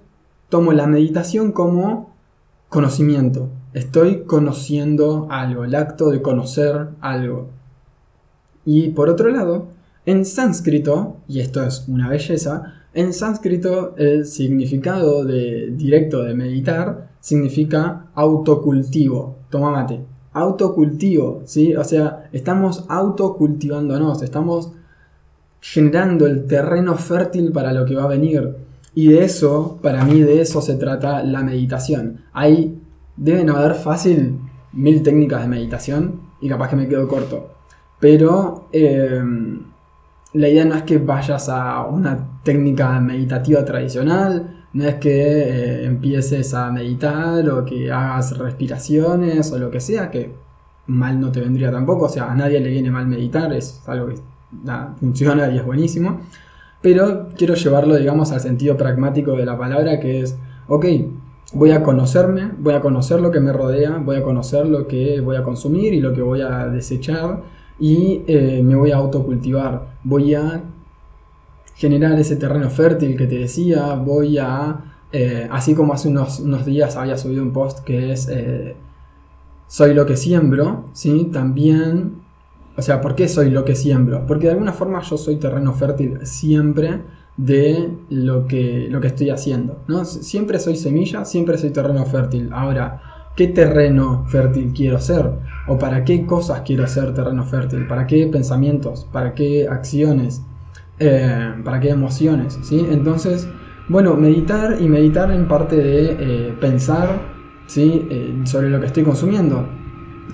tomo 0.47 0.71
la 0.71 0.87
meditación 0.87 1.51
como 1.51 2.15
conocimiento. 2.69 3.49
Estoy 3.73 4.23
conociendo 4.23 5.27
algo, 5.29 5.65
el 5.65 5.75
acto 5.75 6.09
de 6.09 6.21
conocer 6.21 6.87
algo. 7.01 7.49
Y 8.63 8.91
por 8.91 9.09
otro 9.09 9.29
lado, 9.29 9.80
en 10.05 10.25
sánscrito, 10.25 11.17
y 11.27 11.39
esto 11.39 11.63
es 11.63 11.85
una 11.87 12.09
belleza, 12.09 12.73
en 12.93 13.13
sánscrito 13.13 13.95
el 13.97 14.25
significado 14.25 15.23
de, 15.23 15.71
directo 15.71 16.23
de 16.23 16.33
meditar 16.33 17.11
significa 17.21 18.07
autocultivo. 18.15 19.37
Toma. 19.49 19.87
Autocultivo, 20.33 21.41
¿sí? 21.45 21.75
O 21.75 21.83
sea, 21.83 22.29
estamos 22.33 22.85
autocultivándonos, 22.89 24.21
estamos 24.21 24.71
generando 25.61 26.25
el 26.25 26.47
terreno 26.47 26.95
fértil 26.95 27.51
para 27.51 27.71
lo 27.71 27.85
que 27.85 27.95
va 27.95 28.03
a 28.03 28.07
venir. 28.07 28.55
Y 28.93 29.09
de 29.09 29.23
eso, 29.23 29.79
para 29.81 30.03
mí, 30.03 30.19
de 30.21 30.41
eso 30.41 30.61
se 30.61 30.75
trata 30.75 31.23
la 31.23 31.43
meditación. 31.43 32.21
Hay, 32.33 32.77
deben 33.15 33.49
haber 33.49 33.75
fácil 33.75 34.37
mil 34.73 35.03
técnicas 35.03 35.41
de 35.41 35.47
meditación 35.47 36.21
y 36.41 36.49
capaz 36.49 36.69
que 36.69 36.75
me 36.75 36.89
quedo 36.89 37.07
corto. 37.07 37.51
Pero 37.99 38.67
eh, 38.73 39.21
la 40.33 40.47
idea 40.47 40.65
no 40.65 40.75
es 40.75 40.83
que 40.83 40.97
vayas 40.97 41.49
a 41.49 41.83
una 41.83 42.41
técnica 42.43 42.99
meditativa 42.99 43.65
tradicional, 43.65 44.65
no 44.73 44.85
es 44.85 44.95
que 44.95 45.11
eh, 45.11 45.85
empieces 45.85 46.53
a 46.53 46.71
meditar 46.71 47.47
o 47.49 47.65
que 47.65 47.91
hagas 47.91 48.37
respiraciones 48.37 49.51
o 49.51 49.59
lo 49.59 49.69
que 49.69 49.81
sea, 49.81 50.09
que 50.09 50.33
mal 50.87 51.19
no 51.19 51.31
te 51.31 51.41
vendría 51.41 51.71
tampoco, 51.71 52.05
o 52.05 52.09
sea, 52.09 52.31
a 52.31 52.35
nadie 52.35 52.59
le 52.59 52.69
viene 52.69 52.89
mal 52.91 53.07
meditar, 53.07 53.51
es 53.53 53.81
algo 53.87 54.07
que 54.07 54.15
funciona 54.99 55.49
y 55.51 55.57
es 55.57 55.65
buenísimo, 55.65 56.21
pero 56.81 57.29
quiero 57.37 57.53
llevarlo, 57.53 57.95
digamos, 57.95 58.31
al 58.31 58.39
sentido 58.39 58.77
pragmático 58.77 59.35
de 59.35 59.45
la 59.45 59.57
palabra, 59.57 59.99
que 59.99 60.21
es, 60.21 60.37
ok, 60.67 60.85
voy 61.53 61.71
a 61.71 61.83
conocerme, 61.83 62.51
voy 62.57 62.73
a 62.73 62.81
conocer 62.81 63.19
lo 63.19 63.31
que 63.31 63.39
me 63.39 63.53
rodea, 63.53 63.97
voy 63.97 64.17
a 64.17 64.23
conocer 64.23 64.65
lo 64.65 64.87
que 64.87 65.21
voy 65.21 65.35
a 65.35 65.43
consumir 65.43 65.93
y 65.93 66.01
lo 66.01 66.13
que 66.13 66.21
voy 66.21 66.41
a 66.41 66.67
desechar, 66.67 67.41
y 67.81 68.21
eh, 68.27 68.61
me 68.63 68.75
voy 68.75 68.91
a 68.91 68.97
autocultivar, 68.97 69.97
voy 70.03 70.35
a 70.35 70.63
generar 71.75 72.17
ese 72.19 72.35
terreno 72.35 72.69
fértil 72.69 73.17
que 73.17 73.25
te 73.25 73.39
decía, 73.39 73.95
voy 73.95 74.37
a, 74.37 74.99
eh, 75.11 75.47
así 75.51 75.73
como 75.73 75.91
hace 75.91 76.07
unos, 76.07 76.63
días 76.63 76.95
había 76.95 77.17
subido 77.17 77.41
un 77.41 77.51
post 77.51 77.79
que 77.79 78.11
es, 78.11 78.29
eh, 78.29 78.75
soy 79.65 79.95
lo 79.95 80.05
que 80.05 80.15
siembro, 80.15 80.85
¿sí? 80.93 81.29
También, 81.33 82.21
o 82.77 82.83
sea, 82.83 83.01
¿por 83.01 83.15
qué 83.15 83.27
soy 83.27 83.49
lo 83.49 83.65
que 83.65 83.73
siembro? 83.73 84.27
Porque 84.27 84.45
de 84.45 84.53
alguna 84.53 84.73
forma 84.73 85.01
yo 85.01 85.17
soy 85.17 85.37
terreno 85.37 85.73
fértil 85.73 86.19
siempre 86.21 87.01
de 87.35 87.89
lo 88.11 88.45
que, 88.45 88.89
lo 88.91 89.01
que 89.01 89.07
estoy 89.07 89.31
haciendo, 89.31 89.79
¿no? 89.87 90.05
Siempre 90.05 90.59
soy 90.59 90.75
semilla, 90.75 91.25
siempre 91.25 91.57
soy 91.57 91.71
terreno 91.71 92.05
fértil. 92.05 92.49
Ahora, 92.53 93.10
qué 93.35 93.47
terreno 93.47 94.25
fértil 94.27 94.73
quiero 94.75 94.99
ser 94.99 95.31
o 95.67 95.77
para 95.77 96.03
qué 96.03 96.25
cosas 96.25 96.61
quiero 96.65 96.87
ser 96.87 97.13
terreno 97.13 97.43
fértil, 97.45 97.87
para 97.87 98.07
qué 98.07 98.27
pensamientos, 98.27 99.07
para 99.11 99.33
qué 99.33 99.67
acciones, 99.67 100.41
eh, 100.99 101.53
para 101.63 101.79
qué 101.79 101.89
emociones, 101.89 102.59
¿sí? 102.63 102.85
Entonces, 102.89 103.47
bueno, 103.87 104.15
meditar 104.15 104.77
y 104.79 104.87
meditar 104.87 105.31
en 105.31 105.47
parte 105.47 105.75
de 105.75 106.17
eh, 106.19 106.53
pensar, 106.59 107.21
¿sí? 107.67 108.07
Eh, 108.09 108.41
sobre 108.45 108.69
lo 108.69 108.79
que 108.79 108.87
estoy 108.87 109.03
consumiendo, 109.03 109.67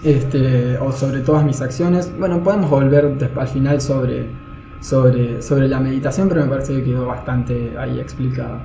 este, 0.04 0.78
o 0.78 0.92
sobre 0.92 1.22
todas 1.22 1.44
mis 1.44 1.62
acciones. 1.62 2.12
Bueno, 2.18 2.44
podemos 2.44 2.70
volver 2.70 3.18
al 3.36 3.48
final 3.48 3.82
sobre, 3.82 4.28
sobre, 4.80 5.42
sobre 5.42 5.68
la 5.68 5.80
meditación, 5.80 6.30
pero 6.30 6.42
me 6.42 6.50
parece 6.50 6.76
que 6.78 6.84
quedó 6.84 7.08
bastante 7.08 7.78
ahí 7.78 8.00
explicado 8.00 8.60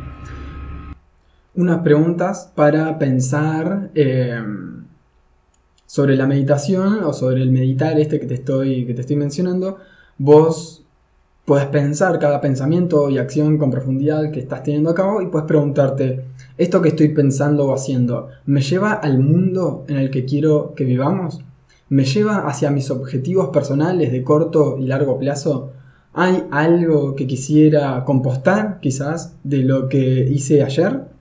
unas 1.54 1.80
preguntas 1.80 2.50
para 2.54 2.98
pensar 2.98 3.90
em, 3.94 4.84
sobre 5.86 6.16
la 6.16 6.26
meditación 6.26 7.04
o 7.04 7.12
sobre 7.12 7.42
el 7.42 7.50
meditar 7.50 7.98
este 8.00 8.18
que 8.18 8.26
te 8.26 8.34
estoy, 8.34 8.86
que 8.86 8.94
te 8.94 9.02
estoy 9.02 9.16
mencionando. 9.16 9.78
Vos 10.16 10.82
puedes 11.44 11.66
pensar 11.66 12.18
cada 12.18 12.40
pensamiento 12.40 13.10
y 13.10 13.18
acción 13.18 13.58
con 13.58 13.70
profundidad 13.70 14.30
que 14.30 14.40
estás 14.40 14.62
teniendo 14.62 14.90
a 14.90 14.94
cabo 14.94 15.20
y 15.20 15.26
puedes 15.26 15.46
preguntarte, 15.46 16.24
¿esto 16.56 16.80
que 16.80 16.90
estoy 16.90 17.08
pensando 17.08 17.66
o 17.66 17.74
haciendo 17.74 18.28
me 18.46 18.62
lleva 18.62 18.92
al 18.92 19.18
mundo 19.18 19.84
en 19.88 19.96
el 19.96 20.10
que 20.10 20.24
quiero 20.24 20.72
que 20.74 20.84
vivamos? 20.84 21.40
¿Me 21.88 22.04
lleva 22.04 22.46
hacia 22.46 22.70
mis 22.70 22.90
objetivos 22.90 23.50
personales 23.50 24.12
de 24.12 24.22
corto 24.22 24.78
y 24.78 24.86
largo 24.86 25.18
plazo? 25.18 25.72
¿Hay 26.14 26.44
algo 26.50 27.14
que 27.16 27.26
quisiera 27.26 28.02
compostar, 28.04 28.80
quizás, 28.80 29.34
de 29.44 29.58
lo 29.58 29.88
que 29.90 29.98
hice 30.30 30.62
ayer? 30.62 31.12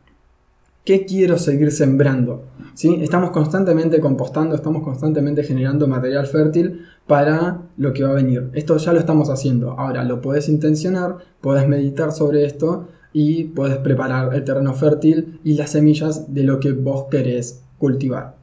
¿Qué 0.84 1.06
quiero 1.06 1.38
seguir 1.38 1.72
sembrando? 1.72 2.46
¿Sí? 2.74 2.98
Estamos 3.02 3.30
constantemente 3.30 4.00
compostando, 4.00 4.56
estamos 4.56 4.84
constantemente 4.84 5.44
generando 5.44 5.88
material 5.88 6.26
fértil 6.26 6.86
para 7.06 7.62
lo 7.78 7.94
que 7.94 8.04
va 8.04 8.12
a 8.12 8.16
venir. 8.16 8.50
Esto 8.54 8.78
ya 8.78 8.92
lo 8.92 9.00
estamos 9.00 9.30
haciendo. 9.30 9.72
Ahora 9.80 10.04
lo 10.04 10.22
puedes 10.22 10.50
intencionar, 10.50 11.18
puedes 11.40 11.68
meditar 11.68 12.12
sobre 12.12 12.46
esto 12.46 12.88
y 13.14 13.44
puedes 13.46 13.78
preparar 13.78 14.34
el 14.34 14.44
terreno 14.44 14.74
fértil 14.74 15.40
y 15.44 15.54
las 15.54 15.72
semillas 15.72 16.34
de 16.34 16.44
lo 16.44 16.60
que 16.60 16.72
vos 16.72 17.06
querés 17.12 17.62
cultivar 17.78 18.36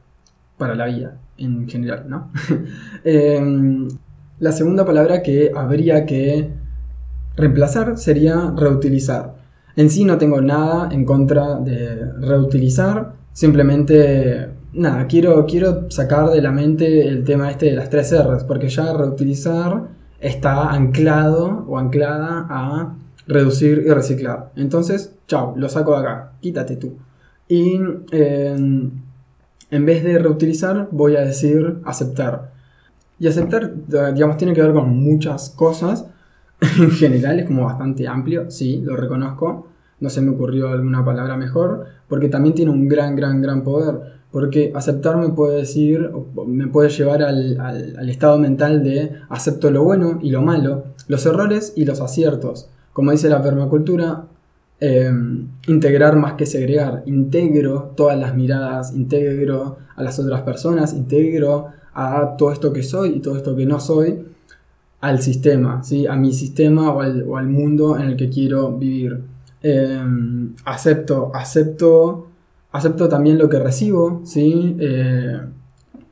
para 0.57 0.75
la 0.75 0.85
vida 0.85 1.17
en 1.37 1.67
general, 1.67 2.05
¿no? 2.07 2.31
Em, 3.03 3.87
la 4.39 4.51
segunda 4.51 4.85
palabra 4.85 5.21
que 5.21 5.51
habría 5.55 6.05
que 6.05 6.49
reemplazar 7.35 7.97
sería 7.97 8.53
reutilizar. 8.55 9.38
En 9.75 9.89
sí 9.89 10.03
no 10.03 10.17
tengo 10.17 10.41
nada 10.41 10.89
en 10.91 11.05
contra 11.05 11.55
de 11.55 12.11
reutilizar, 12.19 13.13
simplemente 13.33 14.49
nada, 14.73 15.07
quiero, 15.07 15.45
quiero 15.45 15.89
sacar 15.89 16.29
de 16.29 16.41
la 16.41 16.51
mente 16.51 17.07
el 17.07 17.23
tema 17.23 17.49
este 17.49 17.67
de 17.67 17.73
las 17.73 17.89
tres 17.89 18.13
R's, 18.13 18.43
porque 18.43 18.69
ya 18.69 18.93
reutilizar 18.93 19.87
está 20.19 20.71
anclado 20.71 21.65
o 21.67 21.77
anclada 21.77 22.45
a 22.49 22.95
reducir 23.27 23.83
y 23.85 23.89
reciclar. 23.91 24.51
Entonces, 24.55 25.13
chao, 25.27 25.53
lo 25.55 25.69
saco 25.69 25.93
de 25.93 25.99
acá, 25.99 26.31
quítate 26.41 26.75
tú. 26.75 26.97
Y 27.47 27.79
em, 28.11 28.91
en 29.71 29.85
vez 29.85 30.03
de 30.03 30.17
reutilizar, 30.19 30.87
voy 30.91 31.15
a 31.15 31.21
decir 31.21 31.79
aceptar. 31.85 32.51
Y 33.19 33.27
aceptar, 33.27 33.73
digamos, 34.13 34.37
tiene 34.37 34.53
que 34.53 34.61
ver 34.61 34.73
con 34.73 34.97
muchas 34.97 35.49
cosas. 35.49 36.05
en 36.79 36.91
general 36.91 37.39
es 37.39 37.45
como 37.45 37.65
bastante 37.65 38.07
amplio, 38.07 38.49
sí, 38.49 38.81
lo 38.83 38.95
reconozco. 38.95 39.67
No 39.99 40.09
se 40.09 40.21
me 40.21 40.31
ocurrió 40.31 40.69
alguna 40.69 41.03
palabra 41.03 41.35
mejor, 41.35 41.85
porque 42.07 42.29
también 42.29 42.55
tiene 42.55 42.71
un 42.71 42.87
gran, 42.87 43.15
gran, 43.15 43.41
gran 43.41 43.63
poder. 43.63 44.19
Porque 44.31 44.71
aceptar 44.75 45.17
me 45.17 45.29
puede 45.29 45.57
decir, 45.57 46.11
me 46.45 46.67
puede 46.67 46.89
llevar 46.89 47.23
al, 47.23 47.59
al 47.59 48.09
estado 48.09 48.37
mental 48.37 48.83
de 48.83 49.11
acepto 49.27 49.71
lo 49.71 49.83
bueno 49.83 50.19
y 50.21 50.29
lo 50.29 50.41
malo, 50.41 50.85
los 51.07 51.25
errores 51.25 51.73
y 51.75 51.85
los 51.85 51.99
aciertos. 51.99 52.69
Como 52.93 53.11
dice 53.11 53.27
la 53.27 53.41
permacultura, 53.41 54.25
Em, 54.81 55.49
integrar 55.67 56.15
más 56.15 56.33
que 56.33 56.45
segregar. 56.45 57.03
Integro 57.05 57.91
todas 57.97 58.17
las 58.17 58.33
miradas, 58.33 58.95
integro 58.95 59.77
a 59.95 60.03
las 60.03 60.17
otras 60.19 60.41
personas, 60.43 60.93
integro 60.93 61.67
a 61.93 62.37
todo 62.37 62.53
esto 62.53 62.71
que 62.71 62.81
soy 62.81 63.09
y 63.17 63.19
todo 63.19 63.35
esto 63.35 63.57
que 63.57 63.65
no 63.65 63.81
soy 63.81 64.19
al 65.01 65.21
sistema, 65.21 65.83
¿sí? 65.83 66.07
a 66.07 66.15
mi 66.15 66.33
sistema 66.33 66.91
o 66.91 67.37
al, 67.37 67.47
mundo 67.47 67.97
en 67.97 68.07
el 68.07 68.17
que 68.17 68.29
quiero 68.29 68.71
vivir. 68.77 69.21
Em, 69.61 70.53
acepto, 70.65 71.31
acepto, 71.33 72.27
acepto 72.71 73.09
también 73.09 73.37
lo 73.37 73.49
que 73.49 73.59
recibo, 73.59 74.21
¿sí? 74.23 74.75
Eh, 74.79 75.39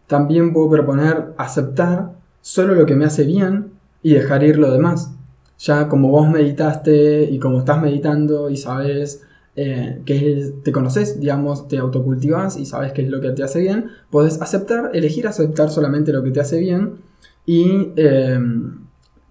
también 0.08 0.54
puedo 0.54 0.70
proponer 0.70 1.34
aceptar 1.38 2.14
solo 2.42 2.76
lo 2.76 2.86
que 2.86 2.96
me 2.96 3.06
hace 3.06 3.24
bien 3.24 3.72
y 4.04 4.14
dejar 4.14 4.44
ir 4.44 4.58
lo 4.58 4.72
demás 4.72 5.12
ya 5.58 5.88
como 5.88 6.10
vos 6.10 6.30
meditaste 6.30 7.24
y 7.24 7.40
como 7.40 7.60
estás 7.60 7.82
meditando 7.82 8.50
y 8.50 8.58
sabes 8.58 9.24
eh, 9.56 10.02
que 10.06 10.54
te 10.64 10.72
conoces, 10.72 11.20
digamos, 11.20 11.68
te 11.68 11.78
autocultivas 11.80 12.58
y 12.58 12.66
sabes 12.66 12.94
qué 12.94 13.02
es 13.02 13.10
lo 13.10 13.20
que 13.22 13.32
te 13.32 13.44
hace 13.44 13.60
bien, 13.60 13.88
puedes 14.12 14.42
aceptar, 14.42 14.92
elegir 14.94 15.28
aceptar 15.28 15.70
solamente 15.70 16.14
lo 16.14 16.24
que 16.24 16.32
te 16.32 16.40
hace 16.40 16.60
bien 16.60 17.00
y 17.48 17.94
em, 17.96 18.82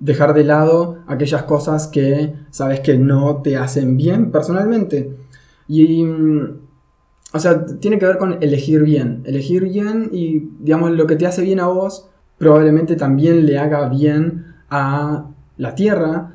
dejar 0.00 0.34
de 0.34 0.42
lado 0.42 0.98
aquellas 1.06 1.44
cosas 1.44 1.86
que 1.86 2.34
sabes 2.50 2.80
que 2.80 2.98
no 2.98 3.42
te 3.42 3.56
hacen 3.56 3.96
bien 3.96 4.32
personalmente. 4.32 5.14
Y, 5.68 6.04
o 6.04 7.38
sea, 7.38 7.66
tiene 7.66 7.98
que 7.98 8.06
ver 8.06 8.18
con 8.18 8.42
elegir 8.42 8.82
bien, 8.82 9.22
elegir 9.26 9.64
bien 9.64 10.08
y, 10.12 10.48
digamos, 10.60 10.90
lo 10.92 11.06
que 11.06 11.16
te 11.16 11.26
hace 11.26 11.42
bien 11.42 11.60
a 11.60 11.68
vos 11.68 12.08
probablemente 12.38 12.96
también 12.96 13.46
le 13.46 13.58
haga 13.58 13.88
bien 13.88 14.46
a 14.70 15.26
la 15.58 15.74
tierra. 15.74 16.32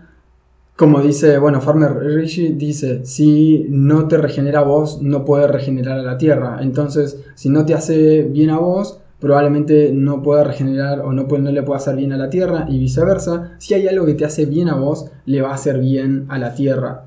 Como 0.76 1.02
dice, 1.02 1.38
bueno, 1.39 1.62
Farmer 1.62 1.98
Rishi 1.98 2.54
dice, 2.54 3.06
si 3.06 3.65
no 3.70 4.08
te 4.08 4.17
regenera 4.17 4.60
a 4.60 4.63
vos, 4.63 5.02
no 5.02 5.26
puede 5.26 5.48
regenerar 5.48 6.00
a 6.00 6.04
la 6.04 6.17
tierra. 6.17 6.60
Entonces, 6.62 7.24
si 7.36 7.50
no 7.50 7.65
te 7.65 7.74
hace 7.74 8.24
bien 8.24 8.52
a 8.52 8.60
vos, 8.60 9.01
probablemente 9.22 9.92
no 9.94 10.24
pueda 10.24 10.44
regenerar 10.44 11.02
o 11.02 11.14
no, 11.14 11.24
no 11.24 11.52
le 11.52 11.62
pueda 11.62 11.78
hacer 11.78 11.96
bien 11.96 12.12
a 12.12 12.18
la 12.18 12.32
tierra 12.32 12.66
y 12.68 12.80
viceversa. 12.80 13.52
Si 13.60 13.76
hay 13.76 13.88
algo 13.88 14.08
que 14.08 14.16
te 14.16 14.26
hace 14.26 14.48
bien 14.48 14.68
a 14.68 14.76
vos, 14.76 15.12
le 15.26 15.44
va 15.44 15.52
a 15.52 15.54
hacer 15.54 15.80
bien 15.80 16.26
a 16.28 16.40
la 16.40 16.56
tierra. 16.56 17.06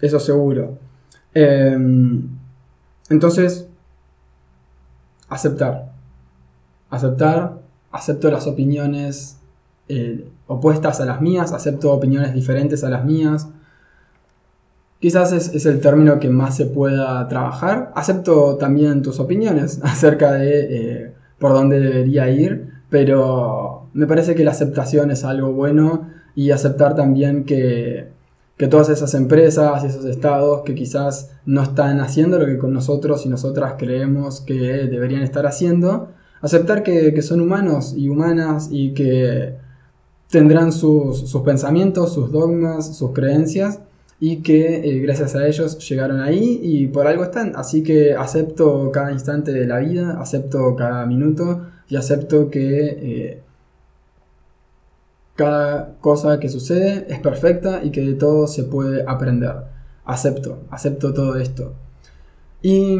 Eso 0.00 0.18
seguro. 0.18 0.78
Em, 1.34 2.26
entonces, 3.10 3.68
aceptar. 5.28 5.92
Aceptar, 6.88 7.60
acepto 7.90 8.30
las 8.30 8.46
opiniones 8.46 9.38
eh, 9.88 10.26
opuestas 10.46 11.00
a 11.02 11.04
las 11.04 11.20
mías, 11.20 11.52
acepto 11.52 11.92
opiniones 11.92 12.32
diferentes 12.32 12.82
a 12.82 12.88
las 12.88 13.04
mías. 13.04 13.48
Quizás 15.00 15.32
es, 15.32 15.66
el 15.66 15.80
término 15.80 16.18
que 16.18 16.30
más 16.30 16.56
se 16.56 16.64
pueda 16.64 17.28
trabajar. 17.28 17.92
Acepto 17.94 18.56
también 18.56 19.02
tus 19.02 19.20
opiniones 19.20 19.80
acerca 19.84 20.32
de 20.32 21.02
eh, 21.04 21.21
por 21.42 21.54
dónde 21.54 21.80
debería 21.80 22.30
ir, 22.30 22.68
pero 22.88 23.88
me 23.94 24.06
parece 24.06 24.36
que 24.36 24.44
la 24.44 24.52
aceptación 24.52 25.10
es 25.10 25.24
algo 25.24 25.52
bueno 25.52 26.08
y 26.36 26.52
aceptar 26.52 26.94
también 26.94 27.42
que, 27.42 28.10
que 28.56 28.68
todas 28.68 28.90
esas 28.90 29.12
empresas 29.14 29.82
y 29.82 29.88
esos 29.88 30.04
estados 30.04 30.62
que 30.62 30.76
quizás 30.76 31.32
no 31.44 31.64
están 31.64 31.98
haciendo 31.98 32.38
lo 32.38 32.46
que 32.46 32.58
con 32.58 32.72
nosotros 32.72 33.26
y 33.26 33.28
nosotras 33.28 33.74
creemos 33.76 34.40
que 34.40 34.54
deberían 34.54 35.22
estar 35.22 35.44
haciendo, 35.44 36.10
aceptar 36.42 36.84
que, 36.84 37.12
que 37.12 37.22
son 37.22 37.40
humanos 37.40 37.92
y 37.96 38.08
humanas 38.08 38.68
y 38.70 38.94
que 38.94 39.56
tendrán 40.30 40.70
sus, 40.70 41.36
pensamientos, 41.44 42.14
sus 42.14 42.30
dogmas, 42.30 42.96
sus 42.96 43.10
creencias 43.10 43.80
y 44.24 44.36
que 44.36 44.76
eh, 44.88 45.00
gracias 45.00 45.34
a 45.34 45.48
ellos 45.48 45.76
llegaron 45.88 46.20
ahí 46.20 46.60
y 46.62 46.86
por 46.86 47.08
algo 47.08 47.24
están. 47.24 47.54
Así 47.56 47.82
que 47.82 48.14
acepto 48.14 48.92
cada 48.92 49.10
instante 49.10 49.50
de 49.50 49.66
la 49.66 49.80
vida, 49.80 50.20
acepto 50.20 50.76
cada 50.76 51.04
minuto 51.06 51.66
y 51.88 51.96
acepto 51.96 52.48
que 52.48 52.86
eh, 53.02 53.42
cada 55.34 55.96
cosa 56.00 56.38
que 56.38 56.48
sucede 56.48 57.04
es 57.08 57.18
perfecta 57.18 57.82
y 57.82 57.90
que 57.90 58.02
de 58.02 58.14
todo 58.14 58.46
se 58.46 58.62
puede 58.62 59.02
aprender. 59.08 59.56
Acepto, 60.04 60.60
acepto 60.70 61.12
todo 61.12 61.34
esto. 61.34 61.74
Y 62.62 62.96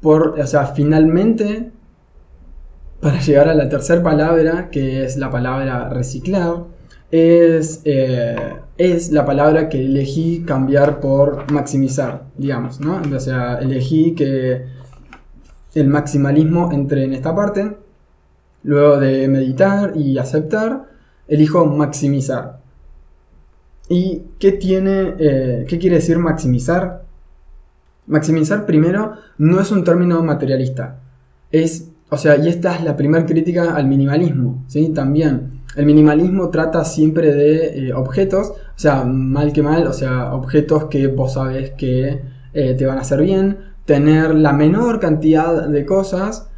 por, 0.00 0.40
o 0.40 0.46
sea, 0.48 0.66
finalmente 0.66 1.70
para 3.00 3.20
llegar 3.26 3.48
a 3.48 3.54
la 3.54 3.68
tercera 3.68 4.02
palabra, 4.02 4.70
que 4.70 5.04
es 5.04 5.16
la 5.18 5.30
palabra 5.30 5.88
reciclar, 5.88 6.64
es, 7.12 7.82
eh, 7.84 8.56
es 8.78 9.12
la 9.12 9.24
palabra 9.26 9.68
que 9.68 9.84
elegí 9.84 10.42
cambiar 10.44 10.98
por 10.98 11.52
maximizar, 11.52 12.24
digamos, 12.36 12.80
¿no? 12.80 13.00
O 13.14 13.20
sea, 13.20 13.58
elegí 13.58 14.14
que 14.14 14.64
el 15.74 15.88
maximalismo 15.88 16.72
entre 16.72 17.04
en 17.04 17.12
esta 17.12 17.34
parte, 17.34 17.76
luego 18.62 18.98
de 18.98 19.28
meditar 19.28 19.92
y 19.94 20.18
aceptar, 20.18 20.86
elijo 21.28 21.66
maximizar. 21.66 22.60
¿Y 23.88 24.22
qué 24.38 24.52
tiene, 24.52 25.14
eh, 25.18 25.66
qué 25.68 25.78
quiere 25.78 25.96
decir 25.96 26.18
maximizar? 26.18 27.04
Maximizar 28.06 28.64
primero 28.64 29.12
no 29.36 29.60
es 29.60 29.70
un 29.70 29.84
término 29.84 30.22
materialista, 30.22 30.98
es 31.50 31.92
o 32.12 32.18
sea, 32.18 32.36
y 32.36 32.46
esta 32.46 32.76
es 32.76 32.84
la 32.84 32.94
primera 32.94 33.24
crítica 33.24 33.74
al 33.74 33.86
minimalismo, 33.86 34.64
¿sí? 34.66 34.90
También. 34.90 35.61
El 35.76 35.86
minimalismo 35.86 36.50
trata 36.50 36.84
siempre 36.84 37.32
de 37.32 37.88
eh, 37.88 37.94
objetos, 37.94 38.50
o 38.50 38.78
sea, 38.78 39.04
mal 39.04 39.52
que 39.52 39.62
mal, 39.62 39.86
o 39.86 39.92
sea, 39.92 40.34
objetos 40.34 40.84
que 40.84 41.06
vos 41.06 41.34
sabes 41.34 41.70
que 41.72 42.20
eh, 42.52 42.74
te 42.74 42.86
van 42.86 42.98
a 42.98 43.02
hacer 43.02 43.22
bien, 43.22 43.58
tener 43.84 44.34
la 44.34 44.52
menor 44.52 45.00
cantidad 45.00 45.66
de 45.68 45.86
cosas 45.86 46.48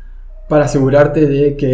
para 0.48 0.64
asegurarte 0.64 1.26
de 1.26 1.56
que 1.56 1.64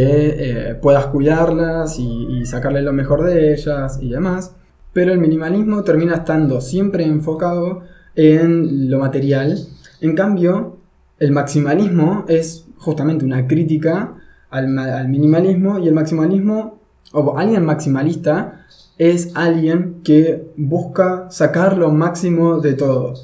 eh, 0.70 0.74
puedas 0.74 1.06
cuidarlas 1.06 1.98
y, 1.98 2.40
y 2.40 2.46
sacarle 2.46 2.82
lo 2.82 2.92
mejor 2.92 3.24
de 3.24 3.52
ellas 3.54 3.98
y 4.00 4.10
demás. 4.10 4.54
Pero 4.92 5.12
el 5.12 5.18
minimalismo 5.18 5.82
termina 5.82 6.16
estando 6.16 6.60
siempre 6.60 7.04
enfocado 7.04 7.82
en 8.14 8.90
lo 8.90 8.98
material. 8.98 9.56
En 10.00 10.14
cambio, 10.14 10.78
el 11.18 11.32
maximalismo 11.32 12.24
es 12.28 12.66
justamente 12.78 13.24
una 13.24 13.46
crítica 13.46 14.14
al, 14.48 15.08
minimalismo 15.08 15.78
y 15.78 15.86
el 15.86 15.94
maximalismo, 15.94 16.79
o 17.12 17.38
alguien 17.38 17.64
maximalista, 17.64 18.66
es 18.98 19.34
alguien 19.34 20.02
que 20.04 20.52
busca 20.56 21.30
sacar 21.30 21.76
lo 21.76 21.90
máximo 21.90 22.60
de 22.60 22.74
todo. 22.74 23.14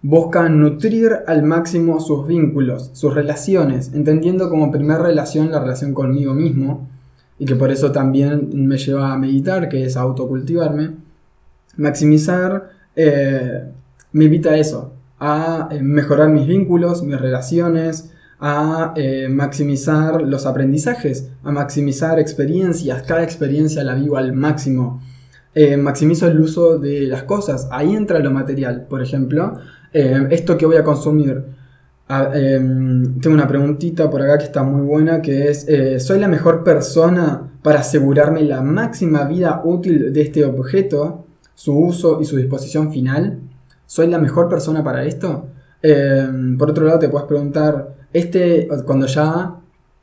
Busca 0.00 0.48
nutrir 0.48 1.18
al 1.26 1.42
máximo 1.42 2.00
sus 2.00 2.26
vínculos, 2.26 2.90
sus 2.94 3.14
relaciones, 3.14 3.92
entendiendo 3.92 4.48
como 4.48 4.70
primera 4.70 5.02
relación 5.02 5.50
la 5.50 5.60
relación 5.60 5.92
conmigo 5.92 6.34
mismo, 6.34 6.88
y 7.38 7.44
que 7.44 7.56
por 7.56 7.70
eso 7.70 7.92
también 7.92 8.66
me 8.66 8.78
lleva 8.78 9.12
a 9.12 9.18
meditar, 9.18 9.68
que 9.68 9.84
es 9.84 9.96
autocultivarme. 9.96 10.92
Maximizar 11.76 12.70
eh, 12.96 13.64
me 14.12 14.24
invita 14.24 14.50
a 14.50 14.56
eso, 14.56 14.92
a 15.20 15.68
eh, 15.70 15.82
mejorar 15.82 16.30
mis 16.30 16.46
vínculos, 16.46 17.02
mis 17.02 17.20
relaciones, 17.20 18.12
a 18.40 18.92
eh, 18.96 19.28
maximizar 19.28 20.22
los 20.22 20.46
aprendizajes, 20.46 21.30
a 21.42 21.50
maximizar 21.50 22.18
experiencias, 22.18 23.02
cada 23.02 23.22
experiencia 23.22 23.82
la 23.84 23.94
vivo 23.94 24.16
al 24.16 24.32
máximo. 24.32 25.00
maximizo 25.78 26.28
el 26.28 26.38
uso 26.40 26.78
de 26.78 27.02
las 27.08 27.24
cosas, 27.24 27.68
ahí 27.72 27.96
entra 27.96 28.20
lo 28.20 28.30
material, 28.30 28.86
por 28.88 29.02
ejemplo, 29.02 29.58
esto 29.92 30.56
que 30.56 30.66
voy 30.66 30.76
a 30.76 30.84
consumir. 30.84 31.42
Ah, 32.08 32.30
em, 32.32 33.18
tengo 33.20 33.34
una 33.34 33.48
preguntita 33.48 34.08
por 34.08 34.22
acá 34.22 34.38
que 34.38 34.44
está 34.44 34.62
muy 34.62 34.82
buena, 34.82 35.20
que 35.20 35.48
es, 35.50 35.66
¿soy 36.04 36.20
la 36.20 36.28
mejor 36.28 36.62
persona 36.62 37.50
para 37.62 37.80
asegurarme 37.80 38.42
la 38.42 38.62
máxima 38.62 39.24
vida 39.24 39.62
útil 39.64 40.12
de 40.12 40.22
este 40.22 40.44
objeto? 40.44 41.26
su 41.58 41.76
uso 41.76 42.20
y 42.20 42.24
su 42.24 42.36
disposición 42.36 42.92
final, 42.92 43.40
¿soy 43.84 44.06
la 44.06 44.20
mejor 44.20 44.48
persona 44.48 44.84
para 44.84 45.04
esto? 45.04 45.48
Em, 45.82 46.56
por 46.56 46.70
otro 46.70 46.84
lado, 46.84 47.00
te 47.00 47.08
puedes 47.08 47.26
preguntar, 47.26 47.96
este, 48.12 48.68
cuando 48.84 49.06
ya 49.06 49.56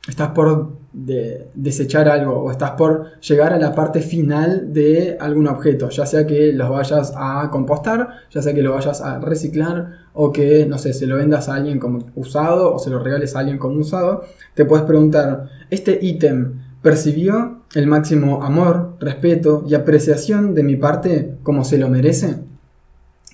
estás 0.08 0.30
por 0.30 0.76
desechar 0.92 2.08
algo 2.08 2.38
o 2.38 2.50
estás 2.50 2.70
por 2.72 3.20
llegar 3.20 3.52
a 3.52 3.58
la 3.58 3.74
parte 3.74 4.00
final 4.00 4.72
de 4.72 5.16
algún 5.20 5.46
objeto, 5.46 5.90
ya 5.90 6.06
sea 6.06 6.26
que 6.26 6.52
los 6.54 6.70
vayas 6.70 7.12
a 7.14 7.50
compostar, 7.50 8.08
ya 8.30 8.40
sea 8.40 8.54
que 8.54 8.62
lo 8.62 8.72
vayas 8.72 9.02
a 9.02 9.18
reciclar 9.18 10.06
o 10.14 10.32
que, 10.32 10.64
no 10.64 10.78
sé, 10.78 10.94
se 10.94 11.06
lo 11.06 11.16
vendas 11.16 11.48
a 11.48 11.56
alguien 11.56 11.78
como 11.78 12.06
usado 12.14 12.74
o 12.74 12.78
se 12.78 12.88
lo 12.88 12.98
regales 12.98 13.36
a 13.36 13.40
alguien 13.40 13.58
como 13.58 13.78
usado, 13.78 14.24
te 14.54 14.64
puedes 14.64 14.86
preguntar, 14.86 15.50
¿este 15.68 15.98
ítem 16.00 16.62
percibió 16.80 17.62
el 17.74 17.86
máximo 17.86 18.42
amor, 18.42 18.96
respeto 19.00 19.64
y 19.68 19.74
apreciación 19.74 20.54
de 20.54 20.62
mi 20.62 20.76
parte 20.76 21.36
como 21.42 21.64
se 21.64 21.76
lo 21.76 21.88
merece? 21.88 22.36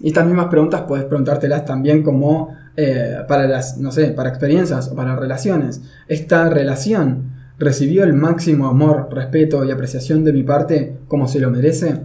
Y 0.00 0.08
estas 0.08 0.26
mismas 0.26 0.46
preguntas 0.46 0.82
puedes 0.88 1.04
preguntártelas 1.04 1.64
también 1.64 2.02
como 2.02 2.54
eh, 2.76 3.18
para 3.28 3.46
las, 3.46 3.78
no 3.78 3.92
sé, 3.92 4.08
para 4.08 4.30
experiencias 4.30 4.88
o 4.88 4.94
para 4.94 5.16
relaciones. 5.16 5.82
¿Esta 6.08 6.48
relación 6.48 7.32
recibió 7.58 8.02
el 8.04 8.14
máximo 8.14 8.66
amor, 8.66 9.08
respeto 9.12 9.64
y 9.64 9.70
apreciación 9.70 10.24
de 10.24 10.32
mi 10.32 10.42
parte 10.42 10.98
como 11.08 11.28
se 11.28 11.38
lo 11.40 11.50
merece? 11.50 12.00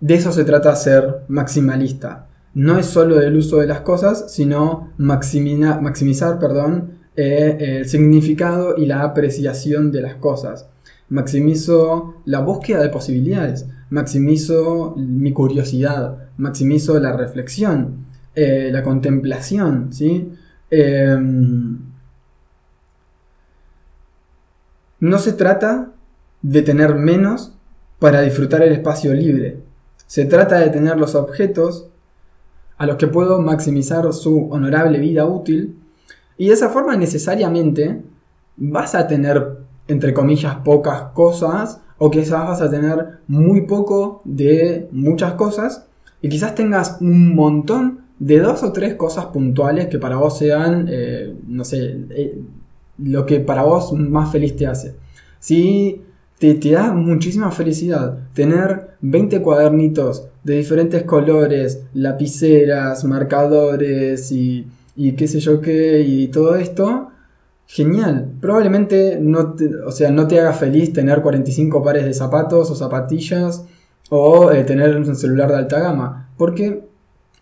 De 0.00 0.14
eso 0.14 0.32
se 0.32 0.44
trata 0.44 0.74
ser 0.74 1.20
maximalista. 1.28 2.26
No 2.54 2.78
es 2.78 2.86
solo 2.86 3.16
del 3.16 3.36
uso 3.36 3.58
de 3.58 3.66
las 3.66 3.82
cosas, 3.82 4.32
sino 4.32 4.90
maximizar 4.98 6.38
perdón, 6.38 6.98
eh, 7.14 7.56
el 7.78 7.88
significado 7.88 8.76
y 8.76 8.86
la 8.86 9.02
apreciación 9.02 9.92
de 9.92 10.02
las 10.02 10.14
cosas. 10.14 10.68
Maximizo 11.08 12.14
la 12.24 12.40
búsqueda 12.40 12.82
de 12.82 12.88
posibilidades, 12.88 13.66
maximizo 13.92 14.94
mi 14.96 15.32
curiosidad, 15.34 16.30
maximizo 16.38 16.98
la 16.98 17.14
reflexión, 17.14 18.06
eh, 18.34 18.70
la 18.72 18.82
contemplación, 18.82 19.92
¿sí? 19.92 20.32
Em, 20.70 21.78
no 24.98 25.18
se 25.18 25.34
trata 25.34 25.90
de 26.40 26.62
tener 26.62 26.94
menos 26.94 27.52
para 27.98 28.22
disfrutar 28.22 28.62
el 28.62 28.72
espacio 28.72 29.12
libre. 29.12 29.58
Se 30.06 30.24
trata 30.24 30.58
de 30.58 30.70
tener 30.70 30.96
los 30.96 31.14
objetos 31.14 31.88
a 32.78 32.86
los 32.86 32.96
que 32.96 33.08
puedo 33.08 33.42
maximizar 33.42 34.10
su 34.14 34.48
honorable 34.50 34.98
vida 35.00 35.26
útil 35.26 35.78
y 36.38 36.48
de 36.48 36.54
esa 36.54 36.70
forma 36.70 36.96
necesariamente 36.96 38.02
vas 38.56 38.94
a 38.94 39.06
tener, 39.06 39.58
entre 39.86 40.14
comillas, 40.14 40.56
pocas 40.64 41.02
cosas 41.12 41.82
o 42.04 42.10
quizás 42.10 42.48
vas 42.48 42.60
a 42.60 42.68
tener 42.68 43.20
muy 43.28 43.60
poco 43.60 44.22
de 44.24 44.88
muchas 44.90 45.34
cosas 45.34 45.86
y 46.20 46.28
quizás 46.28 46.56
tengas 46.56 46.96
un 47.00 47.36
montón 47.36 48.00
de 48.18 48.40
dos 48.40 48.64
o 48.64 48.72
tres 48.72 48.96
cosas 48.96 49.26
puntuales 49.26 49.86
que 49.86 50.00
para 50.00 50.16
vos 50.16 50.36
sean, 50.36 50.88
eh, 50.90 51.32
no 51.46 51.64
sé, 51.64 52.00
eh, 52.10 52.40
lo 52.98 53.24
que 53.24 53.38
para 53.38 53.62
vos 53.62 53.92
más 53.92 54.32
feliz 54.32 54.56
te 54.56 54.66
hace. 54.66 54.96
Si 55.38 56.02
te, 56.40 56.54
te, 56.54 56.72
da 56.72 56.92
muchísima 56.92 57.52
felicidad 57.52 58.18
tener 58.34 58.96
20 59.00 59.40
cuadernitos 59.40 60.26
de 60.42 60.56
diferentes 60.56 61.04
colores, 61.04 61.84
lapiceras, 61.94 63.04
marcadores 63.04 64.32
y 64.32 64.66
y 64.96 65.12
qué 65.12 65.26
sé 65.26 65.40
yo 65.40 65.60
qué, 65.60 66.00
y 66.00 66.28
todo 66.28 66.56
esto, 66.56 67.11
genial. 67.72 68.32
Probablemente 68.38 69.18
no 69.18 69.54
te, 69.54 69.74
o 69.76 69.90
sea, 69.90 70.10
no 70.10 70.28
te 70.28 70.38
haga 70.38 70.52
feliz 70.52 70.92
tener 70.92 71.22
45 71.22 71.82
pares 71.82 72.04
de 72.04 72.12
zapatos 72.12 72.70
o 72.70 72.74
zapatillas 72.74 73.64
o 74.10 74.52
eh, 74.52 74.62
tener 74.64 74.94
un 74.94 75.16
celular 75.16 75.48
de 75.50 75.56
alta 75.56 75.80
gama, 75.80 76.28
porque 76.36 76.84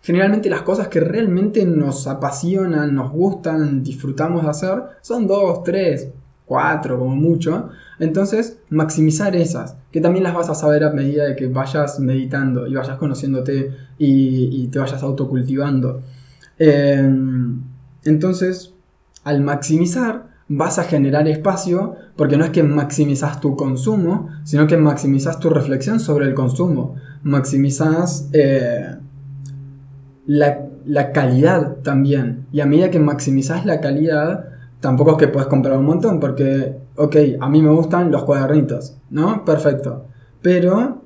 generalmente 0.01 0.49
las 0.49 0.61
cosas 0.61 0.87
que 0.87 1.01
realmente 1.01 1.65
nos 1.65 2.07
apasionan, 2.07 2.95
nos 2.95 3.11
gustan, 3.11 3.83
disfrutamos 3.83 4.43
de 4.43 4.49
hacer, 4.49 4.81
son 5.01 5.27
dos, 5.27 5.63
tres, 5.65 6.07
cuatro 6.45 6.97
como 6.97 7.13
mucho. 7.13 7.67
Entonces, 7.99 8.57
maximizar 8.69 9.35
esas, 9.35 9.75
que 9.91 9.99
también 9.99 10.23
las 10.23 10.33
vas 10.33 10.49
a 10.49 10.55
saber 10.55 10.85
a 10.85 10.91
medida 10.91 11.25
de 11.25 11.35
que 11.35 11.47
vayas 11.47 11.99
meditando 11.99 12.67
y 12.67 12.73
vayas 12.75 12.97
conociéndote 12.97 13.69
y, 13.97 14.63
y 14.63 14.67
te 14.67 14.79
vayas 14.79 15.03
autocultivando. 15.03 16.01
Em, 16.57 17.61
entonces, 18.05 18.73
al 19.23 19.41
maximizar, 19.41 20.10
vas 20.53 20.79
a 20.79 20.83
generar 20.83 21.27
espacio 21.29 21.95
porque 22.17 22.35
no 22.35 22.43
es 22.43 22.51
que 22.51 22.61
maximizas 22.61 23.39
tu 23.39 23.55
consumo, 23.55 24.27
sino 24.43 24.67
que 24.67 24.75
maximizas 24.75 25.39
tu 25.39 25.49
reflexión 25.49 26.01
sobre 26.01 26.25
el 26.25 26.33
consumo. 26.33 26.95
Maximizas 27.23 28.27
eh, 28.33 28.95
la, 30.25 31.11
calidad 31.13 31.77
también. 31.83 32.47
Y 32.51 32.59
a 32.59 32.65
medida 32.65 32.91
que 32.91 32.99
maximizas 32.99 33.65
la 33.65 33.79
calidad, 33.79 34.49
tampoco 34.81 35.11
es 35.11 35.17
que 35.17 35.29
puedes 35.29 35.47
comprar 35.47 35.77
un 35.77 35.85
montón, 35.85 36.19
porque, 36.19 36.75
ok, 36.97 37.15
a 37.39 37.47
mí 37.47 37.61
me 37.61 37.71
gustan 37.71 38.11
los 38.11 38.25
cuadernitos, 38.25 38.97
¿no? 39.09 39.45
Perfecto. 39.45 40.07
Pero, 40.41 41.01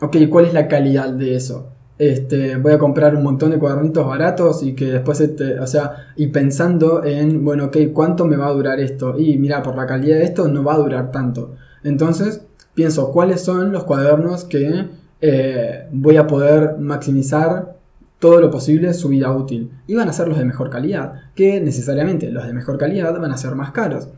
ok, 0.00 0.16
¿cuál 0.30 0.46
es 0.46 0.54
la 0.54 0.66
calidad 0.66 1.10
de 1.10 1.36
eso? 1.36 1.68
Este, 2.02 2.56
voy 2.56 2.72
a 2.72 2.78
comprar 2.78 3.14
un 3.14 3.22
montón 3.22 3.52
de 3.52 3.60
cuadernitos 3.60 4.04
baratos 4.04 4.64
y 4.64 4.74
que 4.74 4.86
después, 4.86 5.20
este, 5.20 5.60
o 5.60 5.68
sea, 5.68 6.08
y 6.16 6.26
pensando 6.26 7.04
en, 7.04 7.44
bueno, 7.44 7.66
ok, 7.66 7.76
¿cuánto 7.92 8.24
me 8.24 8.36
va 8.36 8.48
a 8.48 8.52
durar 8.52 8.80
esto? 8.80 9.16
Y 9.16 9.38
mira, 9.38 9.62
por 9.62 9.76
la 9.76 9.86
calidad 9.86 10.16
de 10.16 10.24
esto 10.24 10.48
no 10.48 10.64
va 10.64 10.74
a 10.74 10.78
durar 10.78 11.12
tanto. 11.12 11.54
Entonces, 11.84 12.42
pienso, 12.74 13.12
¿cuáles 13.12 13.42
son 13.42 13.70
los 13.70 13.84
cuadernos 13.84 14.42
que 14.42 14.88
eh, 15.20 15.86
voy 15.92 16.16
a 16.16 16.26
poder 16.26 16.76
maximizar 16.80 17.76
todo 18.18 18.40
lo 18.40 18.50
posible 18.50 18.94
su 18.94 19.10
vida 19.10 19.30
útil? 19.30 19.70
Y 19.86 19.94
van 19.94 20.08
a 20.08 20.12
ser 20.12 20.26
los 20.26 20.38
de 20.38 20.44
mejor 20.44 20.70
calidad, 20.70 21.30
que 21.36 21.60
necesariamente 21.60 22.32
los 22.32 22.44
de 22.44 22.52
mejor 22.52 22.78
calidad 22.78 23.16
van 23.20 23.30
a 23.30 23.36
ser 23.36 23.54
más 23.54 23.70
caros. 23.70 24.08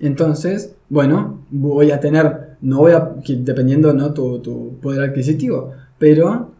Entonces, 0.00 0.74
bueno, 0.88 1.44
voy 1.50 1.90
a 1.90 2.00
tener, 2.00 2.56
no 2.62 2.78
voy 2.78 2.92
a, 2.92 3.12
dependiendo, 3.40 3.92
¿no? 3.92 4.14
Tu, 4.14 4.38
tu 4.38 4.78
poder 4.80 5.10
adquisitivo, 5.10 5.72
pero 5.98 6.53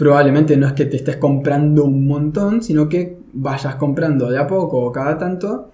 probablemente 0.00 0.56
no 0.56 0.66
es 0.66 0.72
que 0.72 0.86
te 0.86 0.96
estés 0.96 1.18
comprando 1.18 1.84
un 1.84 2.06
montón, 2.06 2.62
sino 2.62 2.88
que 2.88 3.18
vayas 3.34 3.74
comprando 3.74 4.30
de 4.30 4.38
a 4.38 4.46
poco 4.46 4.78
o 4.78 4.90
cada 4.90 5.18
tanto 5.18 5.72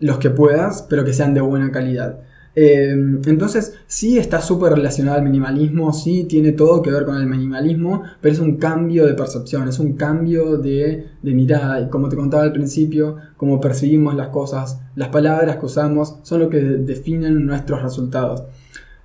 los 0.00 0.18
que 0.18 0.30
puedas, 0.30 0.82
pero 0.90 1.04
que 1.04 1.12
sean 1.12 1.32
de 1.32 1.40
buena 1.40 1.70
calidad. 1.70 2.18
Eh, 2.56 2.90
entonces, 2.90 3.78
sí 3.86 4.18
está 4.18 4.40
súper 4.40 4.72
relacionado 4.72 5.18
al 5.18 5.22
minimalismo, 5.22 5.92
sí 5.92 6.24
tiene 6.24 6.50
todo 6.50 6.82
que 6.82 6.90
ver 6.90 7.04
con 7.04 7.18
el 7.18 7.28
minimalismo, 7.28 8.02
pero 8.20 8.34
es 8.34 8.40
un 8.40 8.56
cambio 8.56 9.06
de 9.06 9.14
percepción, 9.14 9.68
es 9.68 9.78
un 9.78 9.92
cambio 9.92 10.56
de, 10.56 11.10
mirada. 11.22 11.80
Y 11.80 11.88
como 11.88 12.08
te 12.08 12.16
contaba 12.16 12.42
al 12.42 12.52
principio, 12.52 13.14
cómo 13.36 13.60
percibimos 13.60 14.16
las 14.16 14.30
cosas, 14.30 14.80
las 14.96 15.10
palabras 15.10 15.58
que 15.58 15.66
usamos 15.66 16.18
son 16.24 16.40
lo 16.40 16.50
que 16.50 16.58
definen 16.58 17.46
nuestros 17.46 17.80
resultados. 17.80 18.42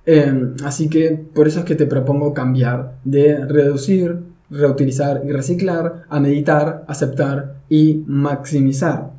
Eh, 0.04 0.52
así 0.64 0.88
que 0.88 1.12
por 1.32 1.46
eso 1.46 1.60
es 1.60 1.64
que 1.64 1.76
te 1.76 1.86
propongo 1.86 2.34
cambiar, 2.34 2.96
de 3.04 3.46
reducir 3.46 4.33
reutilizar 4.54 5.22
y 5.24 5.32
reciclar, 5.32 6.04
a 6.08 6.20
meditar, 6.20 6.84
aceptar 6.88 7.56
y 7.68 8.02
maximizar. 8.06 9.10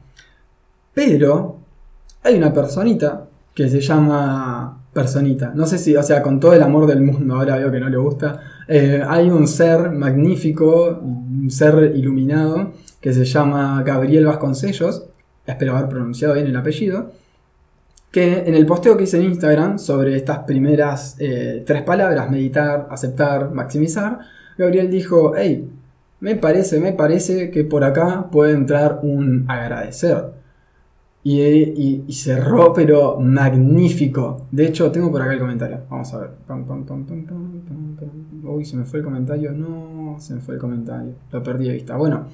Pero 0.94 1.58
hay 2.24 2.36
una 2.36 2.54
personita 2.54 3.26
que 3.54 3.70
se 3.70 3.82
llama 3.82 4.82
personita. 4.94 5.52
No 5.54 5.66
sé 5.66 5.78
si, 5.78 5.96
o 5.96 6.02
sea, 6.02 6.22
con 6.22 6.40
todo 6.40 6.54
el 6.54 6.64
amor 6.64 6.88
del 6.88 7.02
mundo, 7.02 7.36
ahora 7.36 7.58
veo 7.58 7.72
que 7.72 7.80
no 7.80 7.90
le 7.90 7.98
gusta. 7.98 8.40
Eh, 8.68 9.04
hay 9.06 9.30
un 9.30 9.48
ser 9.48 9.92
magnífico, 9.92 11.00
un 11.02 11.52
ser 11.52 11.94
iluminado, 11.96 12.72
que 13.02 13.14
se 13.14 13.26
llama 13.26 13.84
Gabriel 13.84 14.26
Vasconcellos. 14.26 15.04
Espero 15.46 15.76
haber 15.76 15.90
pronunciado 15.90 16.34
bien 16.34 16.48
el 16.48 16.56
apellido. 16.56 17.12
Que 18.10 18.40
en 18.48 18.56
el 18.56 18.66
posteo 18.66 18.96
que 18.96 19.04
hice 19.04 19.18
en 19.18 19.24
Instagram 19.24 19.78
sobre 19.78 20.16
estas 20.16 20.40
primeras 20.40 21.18
eh, 21.20 21.64
tres 21.66 21.84
palabras, 21.84 22.32
meditar, 22.32 22.88
aceptar, 22.90 23.52
maximizar, 23.52 24.20
Gabriel 24.58 24.90
dijo, 24.90 25.34
hey, 25.36 25.70
me 26.20 26.36
parece, 26.36 26.80
me 26.80 26.94
parece 26.94 27.52
que 27.52 27.64
por 27.64 27.84
acá 27.84 28.30
puede 28.32 28.54
entrar 28.54 29.00
un 29.04 29.46
agradecer. 29.48 30.34
y, 31.24 32.04
cerró, 32.12 32.74
pero 32.74 33.20
magnífico. 33.20 34.48
De 34.52 34.66
hecho, 34.68 34.92
tengo 34.92 35.12
por 35.12 35.22
acá 35.22 35.34
el 35.34 35.40
comentario. 35.40 35.80
Vamos 35.90 36.14
a 36.14 36.20
ver. 36.20 36.30
Uy, 38.44 38.66
se 38.66 38.78
me 38.78 38.86
fue 38.86 39.00
el 39.00 39.06
comentario. 39.06 39.52
No, 39.52 40.16
se 40.20 40.36
me 40.36 40.42
fue 40.42 40.56
el 40.56 40.62
comentario. 40.62 41.14
Lo 41.32 41.44
perdí 41.44 41.68
de 41.68 41.74
vista. 41.74 41.98
Bueno, 41.98 42.28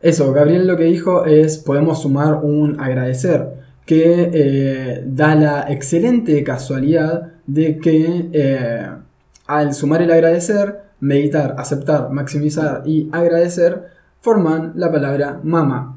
eso, 0.00 0.32
Gabriel 0.32 0.66
lo 0.66 0.76
que 0.76 0.84
dijo 0.84 1.24
es, 1.24 1.58
podemos 1.58 2.02
sumar 2.02 2.40
un 2.42 2.78
agradecer, 2.78 3.54
que 3.86 4.30
eh, 4.32 5.04
da 5.06 5.34
la 5.34 5.66
excelente 5.72 6.44
casualidad 6.44 7.32
de 7.46 7.78
que 7.78 8.28
eh, 8.32 8.86
al 9.46 9.74
sumar 9.74 10.02
el 10.02 10.10
agradecer, 10.10 10.85
meditar, 11.00 11.54
aceptar, 11.58 12.10
maximizar 12.10 12.82
y 12.86 13.08
agradecer, 13.12 13.86
forman 14.20 14.72
la 14.76 14.90
palabra 14.90 15.40
mama 15.42 15.96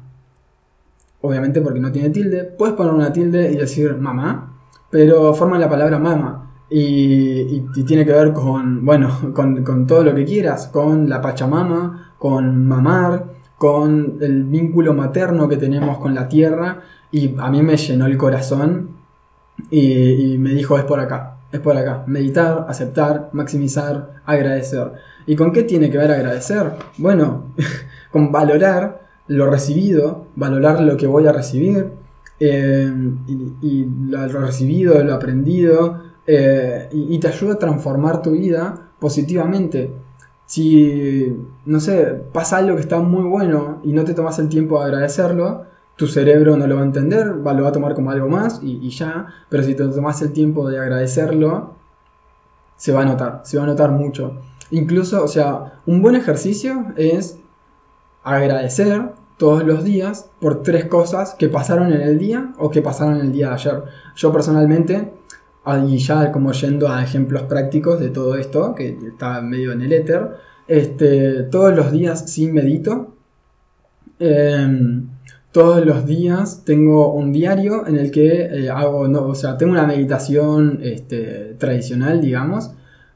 obviamente 1.22 1.60
porque 1.60 1.80
no 1.80 1.92
tiene 1.92 2.10
tilde, 2.10 2.44
puedes 2.44 2.74
poner 2.74 2.92
una 2.92 3.12
tilde 3.12 3.52
y 3.52 3.56
decir 3.56 3.96
mamá, 3.96 4.54
pero 4.90 5.34
forma 5.34 5.58
la 5.58 5.68
palabra 5.68 5.98
mama. 5.98 6.46
Y, 6.72 7.60
tiene 7.84 8.04
que 8.04 8.12
ver 8.12 8.32
con, 8.32 8.84
bueno, 8.84 9.10
con, 9.34 9.86
todo 9.86 10.04
lo 10.04 10.14
que 10.14 10.24
quieras, 10.24 10.68
con 10.68 11.08
la 11.08 11.20
Pachamama, 11.20 12.14
con 12.18 12.66
mamar, 12.66 13.26
con 13.58 14.18
el 14.20 14.44
vínculo 14.44 14.94
materno 14.94 15.48
que 15.48 15.56
tenemos 15.56 15.98
con 15.98 16.14
la 16.14 16.28
tierra. 16.28 16.80
Y 17.10 17.34
a 17.38 17.50
mí 17.50 17.62
me 17.62 17.76
llenó 17.76 18.06
el 18.06 18.16
corazón 18.16 18.90
y 19.70 20.36
me 20.38 20.50
dijo, 20.50 20.78
es 20.78 20.84
por 20.84 21.00
acá, 21.00 21.29
es 21.52 21.60
por 21.60 21.76
acá. 21.76 22.04
Meditar, 22.06 22.66
aceptar, 22.68 23.30
maximizar, 23.32 24.22
agradecer. 24.24 24.92
¿Y 25.26 25.36
con 25.36 25.52
qué 25.52 25.62
tiene 25.64 25.90
que 25.90 25.98
ver 25.98 26.10
agradecer? 26.10 26.72
Bueno, 26.98 27.54
con 28.10 28.32
valorar 28.32 29.00
lo 29.28 29.48
recibido, 29.48 30.26
valorar 30.34 30.80
lo 30.80 30.96
que 30.96 31.06
voy 31.06 31.26
a 31.26 31.32
recibir, 31.32 31.92
eh, 32.40 32.92
y, 33.60 33.86
lo, 34.08 34.26
recibido, 34.40 35.02
lo 35.04 35.14
aprendido, 35.14 36.02
eh, 36.26 36.88
y, 36.92 37.18
te 37.18 37.28
ayuda 37.28 37.54
a 37.54 37.58
transformar 37.58 38.22
tu 38.22 38.32
vida 38.32 38.88
positivamente. 38.98 39.92
Si, 40.46 41.32
no 41.66 41.78
sé, 41.78 42.22
pasa 42.32 42.56
algo 42.56 42.74
que 42.74 42.82
está 42.82 42.98
muy 42.98 43.22
bueno 43.22 43.80
y 43.84 43.92
no 43.92 44.04
te 44.04 44.14
tomas 44.14 44.38
el 44.38 44.48
tiempo 44.48 44.80
de 44.80 44.86
agradecerlo, 44.86 45.64
tu 46.00 46.06
cerebro 46.06 46.56
no 46.56 46.66
lo 46.66 46.76
va 46.76 46.80
a 46.80 46.86
entender, 46.86 47.26
lo 47.26 47.44
va 47.44 47.68
a 47.68 47.72
tomar 47.72 47.94
como 47.94 48.10
algo 48.10 48.26
más 48.26 48.58
y, 48.62 48.78
y 48.80 48.88
ya, 48.88 49.26
pero 49.50 49.62
si 49.62 49.74
te 49.74 49.86
tomas 49.86 50.22
el 50.22 50.32
tiempo 50.32 50.66
de 50.66 50.78
agradecerlo, 50.78 51.74
se 52.74 52.90
va 52.90 53.02
a 53.02 53.04
notar, 53.04 53.42
se 53.44 53.58
va 53.58 53.64
a 53.64 53.66
notar 53.66 53.90
mucho. 53.90 54.40
Incluso, 54.70 55.22
o 55.22 55.28
sea, 55.28 55.82
un 55.84 56.00
buen 56.00 56.14
ejercicio 56.14 56.86
es 56.96 57.38
agradecer 58.24 59.10
todos 59.36 59.62
los 59.62 59.84
días 59.84 60.30
por 60.40 60.62
tres 60.62 60.86
cosas 60.86 61.34
que 61.34 61.50
pasaron 61.50 61.92
en 61.92 62.00
el 62.00 62.18
día 62.18 62.54
o 62.56 62.70
que 62.70 62.80
pasaron 62.80 63.16
en 63.16 63.26
el 63.26 63.32
día 63.32 63.48
de 63.48 63.54
ayer. 63.56 63.82
Yo 64.16 64.32
personalmente, 64.32 65.12
y 65.86 65.98
ya 65.98 66.32
como 66.32 66.52
yendo 66.52 66.88
a 66.88 67.02
ejemplos 67.02 67.42
prácticos 67.42 68.00
de 68.00 68.08
todo 68.08 68.36
esto, 68.36 68.74
que 68.74 68.96
está 69.06 69.42
medio 69.42 69.72
en 69.72 69.82
el 69.82 69.92
éter, 69.92 70.30
este, 70.66 71.42
todos 71.42 71.76
los 71.76 71.92
días 71.92 72.32
sí 72.32 72.50
medito. 72.50 73.16
Em, 74.18 75.10
todos 75.52 75.84
los 75.84 76.06
días 76.06 76.62
tengo 76.64 77.12
un 77.12 77.32
diario 77.32 77.86
en 77.86 77.96
el 77.96 78.10
que 78.10 78.42
eh, 78.42 78.70
hago, 78.70 79.00
o 79.00 79.34
sea, 79.34 79.56
tengo 79.56 79.72
una 79.72 79.86
meditación 79.86 80.80
este, 80.82 81.56
tradicional, 81.58 82.20
digamos, 82.20 82.70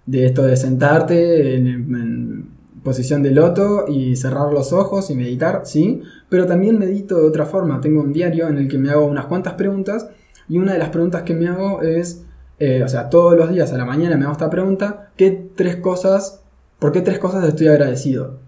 de 0.06 0.26
esto 0.26 0.42
de 0.42 0.56
sentarte 0.56 1.56
en 1.56 2.54
posición 2.84 3.22
de 3.22 3.30
loto 3.32 3.86
y 3.88 4.14
cerrar 4.14 4.52
los 4.52 4.72
ojos 4.72 5.10
y 5.10 5.16
meditar, 5.16 5.62
sí, 5.64 6.02
pero 6.28 6.46
también 6.46 6.78
medito 6.78 7.18
de 7.18 7.26
otra 7.26 7.46
forma. 7.46 7.80
Tengo 7.80 8.02
un 8.02 8.12
diario 8.12 8.46
en 8.46 8.58
el 8.58 8.68
que 8.68 8.78
me 8.78 8.90
hago 8.90 9.06
unas 9.06 9.26
cuantas 9.26 9.54
preguntas 9.54 10.08
y 10.48 10.58
una 10.58 10.74
de 10.74 10.78
las 10.78 10.90
preguntas 10.90 11.22
que 11.22 11.34
me 11.34 11.48
hago 11.48 11.82
es, 11.82 12.24
eh, 12.58 12.82
o 12.84 12.88
sea, 12.88 13.08
todos 13.08 13.36
los 13.36 13.50
días 13.50 13.72
a 13.72 13.78
la 13.78 13.86
mañana 13.86 14.16
me 14.16 14.24
hago 14.24 14.32
esta 14.32 14.50
pregunta, 14.50 15.10
¿qué 15.16 15.48
tres 15.56 15.76
cosas, 15.76 16.42
por 16.78 16.92
qué 16.92 17.00
tres 17.00 17.18
cosas 17.18 17.44
estoy 17.48 17.68
agradecido? 17.68 18.38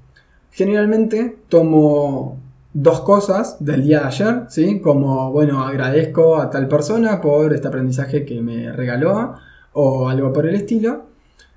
Generalmente 0.50 1.36
tomo 1.48 2.38
dos 2.78 3.00
cosas 3.00 3.56
del 3.58 3.84
día 3.84 4.00
de 4.00 4.06
ayer, 4.06 4.42
¿sí? 4.48 4.80
Como, 4.80 5.32
bueno, 5.32 5.64
agradezco 5.64 6.36
a 6.36 6.50
tal 6.50 6.68
persona 6.68 7.22
por 7.22 7.54
este 7.54 7.68
aprendizaje 7.68 8.26
que 8.26 8.42
me 8.42 8.70
regaló 8.70 9.34
o 9.72 10.10
algo 10.10 10.30
por 10.30 10.46
el 10.46 10.56
estilo. 10.56 11.06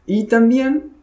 Y 0.05 0.27
también 0.27 0.93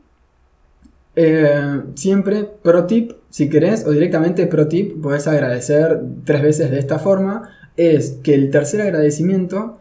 eh, 1.16 1.82
siempre 1.96 2.44
pro 2.44 2.86
tip, 2.86 3.12
si 3.28 3.50
querés, 3.50 3.86
o 3.86 3.90
directamente 3.90 4.46
pro 4.46 4.68
tip, 4.68 5.02
podés 5.02 5.26
agradecer 5.26 6.00
tres 6.24 6.42
veces 6.42 6.70
de 6.70 6.78
esta 6.78 6.98
forma, 6.98 7.50
es 7.76 8.12
que 8.22 8.34
el 8.34 8.50
tercer 8.50 8.80
agradecimiento 8.80 9.80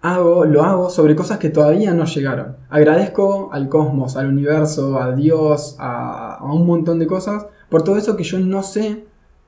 hago, 0.00 0.44
lo 0.46 0.64
hago 0.64 0.90
sobre 0.90 1.14
cosas 1.14 1.38
que 1.38 1.50
todavía 1.50 1.94
no 1.94 2.06
llegaron. 2.06 2.56
Agradezco 2.68 3.50
al 3.52 3.68
cosmos, 3.68 4.16
al 4.16 4.26
universo, 4.26 5.00
a 5.00 5.12
Dios, 5.14 5.76
a, 5.78 6.34
a 6.34 6.52
un 6.52 6.66
montón 6.66 6.98
de 6.98 7.06
cosas, 7.06 7.46
por 7.70 7.82
todo 7.82 7.96
eso 7.96 8.16
que 8.16 8.24
yo 8.24 8.38
no 8.38 8.62
sé 8.62 9.04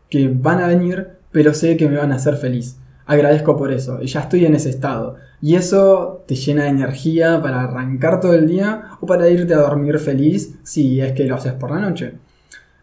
que 0.09 0.29
van 0.29 0.61
a 0.61 0.69
venir, 0.69 1.09
pero 1.31 1.53
sé 1.53 1.77
que 1.77 1.89
me 1.89 1.97
van 1.97 2.13
a 2.13 2.17
hacer 2.17 2.37
feliz 2.37 2.79
agradezco 3.07 3.57
por 3.57 3.73
eso, 3.73 3.99
y 4.01 4.07
ya 4.07 4.21
estoy 4.21 4.47
en 4.47 4.55
ese 4.55 4.71
estado. 4.71 5.17
Y 5.41 5.57
eso 5.57 6.25
te 6.27 6.35
llena 6.35 6.65
de 6.65 6.71
energía 6.71 7.41
para 7.43 7.63
arrancar 7.63 8.21
todo 8.21 8.35
el 8.35 8.47
día 8.47 8.83
o 9.01 9.07
para 9.07 9.29
irte 9.29 9.55
a 9.55 9.59
dormir 9.59 9.99
feliz 9.99 10.59
si 10.63 11.01
es 11.01 11.13
que 11.13 11.25
lo 11.25 11.35
haces 11.35 11.53
por 11.53 11.71
la 11.71 11.81
noche. 11.81 12.15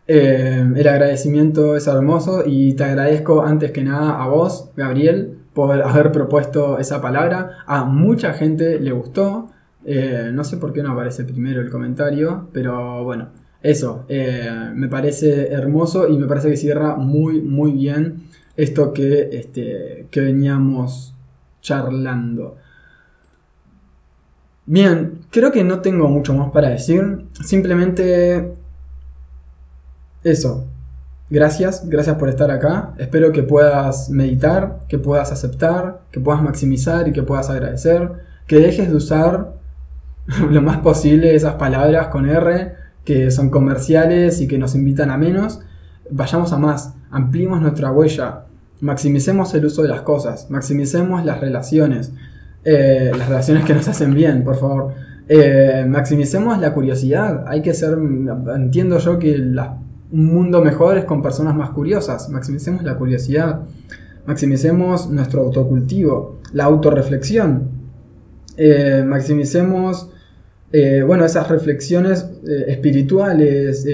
Eh, 0.08 0.66
el 0.76 0.88
agradecimiento 0.88 1.76
es 1.76 1.88
hermoso 1.88 2.44
y 2.46 2.74
te 2.74 2.84
agradezco 2.84 3.44
antes 3.44 3.72
que 3.72 3.84
nada 3.84 4.22
a 4.22 4.28
vos, 4.28 4.72
Gabriel, 4.76 5.38
por 5.54 5.82
haber 5.82 6.12
propuesto 6.12 6.80
esa 6.80 7.02
palabra. 7.02 7.60
A 7.66 7.86
mucha 7.86 8.34
gente 8.34 8.80
le 8.80 8.92
gustó. 8.92 9.50
Eh, 9.86 10.30
no 10.34 10.44
sé 10.44 10.58
por 10.58 10.74
qué 10.74 10.84
no 10.84 10.92
aparece 10.92 11.24
primero 11.24 11.62
el 11.62 11.70
comentario, 11.70 12.50
pero 12.52 13.04
bueno, 13.06 13.30
eso, 13.62 14.06
eh, 14.08 14.72
me 14.74 14.88
parece 14.88 15.52
hermoso 15.52 16.08
y 16.08 16.18
me 16.18 16.28
parece 16.28 16.50
que 16.50 16.58
cierra 16.58 16.96
muy, 16.96 17.42
muy 17.42 17.74
bien 17.74 18.30
esto 18.56 18.94
que, 18.94 19.30
este, 19.34 20.08
que 20.12 20.22
veníamos 20.22 21.14
charlando. 21.62 22.58
Bien, 24.66 25.22
creo 25.32 25.52
que 25.52 25.64
no 25.64 25.80
tengo 25.82 26.08
mucho 26.08 26.34
más 26.34 26.52
para 26.52 26.70
decir. 26.70 27.26
Simplemente 27.44 28.54
eso. 30.24 30.68
Gracias, 31.30 31.88
gracias 31.88 32.16
por 32.18 32.30
estar 32.30 32.52
acá. 32.52 32.94
Espero 32.98 33.32
que 33.32 33.44
puedas 33.44 34.10
meditar, 34.10 34.80
que 34.88 35.00
puedas 35.00 35.32
aceptar, 35.32 36.02
que 36.12 36.20
puedas 36.20 36.42
maximizar 36.42 37.08
y 37.08 37.14
que 37.14 37.24
puedas 37.24 37.50
agradecer. 37.50 38.12
Que 38.48 38.58
dejes 38.58 38.90
de 38.90 38.96
usar 38.96 39.54
lo 40.50 40.62
más 40.62 40.78
posible 40.80 41.36
esas 41.36 41.56
palabras 41.56 42.08
con 42.08 42.30
R 42.30 42.89
que 43.10 43.32
son 43.32 43.50
comerciales 43.50 44.40
y 44.40 44.48
que 44.48 44.60
nos 44.60 44.76
invitan 44.76 45.10
a 45.10 45.18
menos. 45.18 45.62
Vayamos 46.12 46.54
a 46.54 46.60
más, 46.60 46.94
ampliemos 47.10 47.60
nuestra 47.60 47.92
huella, 47.92 48.42
maximicemos 48.82 49.52
el 49.56 49.66
uso 49.66 49.82
de 49.82 49.88
las 49.88 50.02
cosas, 50.02 50.46
maximicemos 50.52 51.26
las 51.26 51.40
relaciones, 51.42 52.14
eh, 52.64 53.12
las 53.18 53.28
relaciones 53.28 53.66
que 53.66 53.74
nos 53.74 53.88
hacen 53.88 54.14
bien, 54.14 54.44
por 54.44 54.58
favor. 54.58 54.94
Eh, 55.28 55.88
maximicemos 55.90 56.60
la 56.60 56.72
curiosidad, 56.72 57.46
hay 57.48 57.64
que 57.64 57.74
ser, 57.74 57.98
entiendo 58.56 59.00
yo 59.00 59.18
que 59.18 59.38
un 60.12 60.26
mundo 60.26 60.62
mejor 60.64 61.00
es 61.00 61.06
con 61.06 61.24
personas 61.24 61.56
más 61.56 61.72
curiosas, 61.72 62.30
maximicemos 62.30 62.84
la 62.84 62.96
curiosidad, 62.96 63.62
maximicemos 64.28 65.10
nuestro 65.10 65.42
autocultivo, 65.42 66.38
la 66.54 66.66
autorreflexión, 66.66 67.70
eh, 68.56 69.04
maximicemos, 69.04 70.12
bueno, 70.72 71.26
esas 71.26 71.48
reflexiones 71.48 72.30
espirituales, 72.68 73.86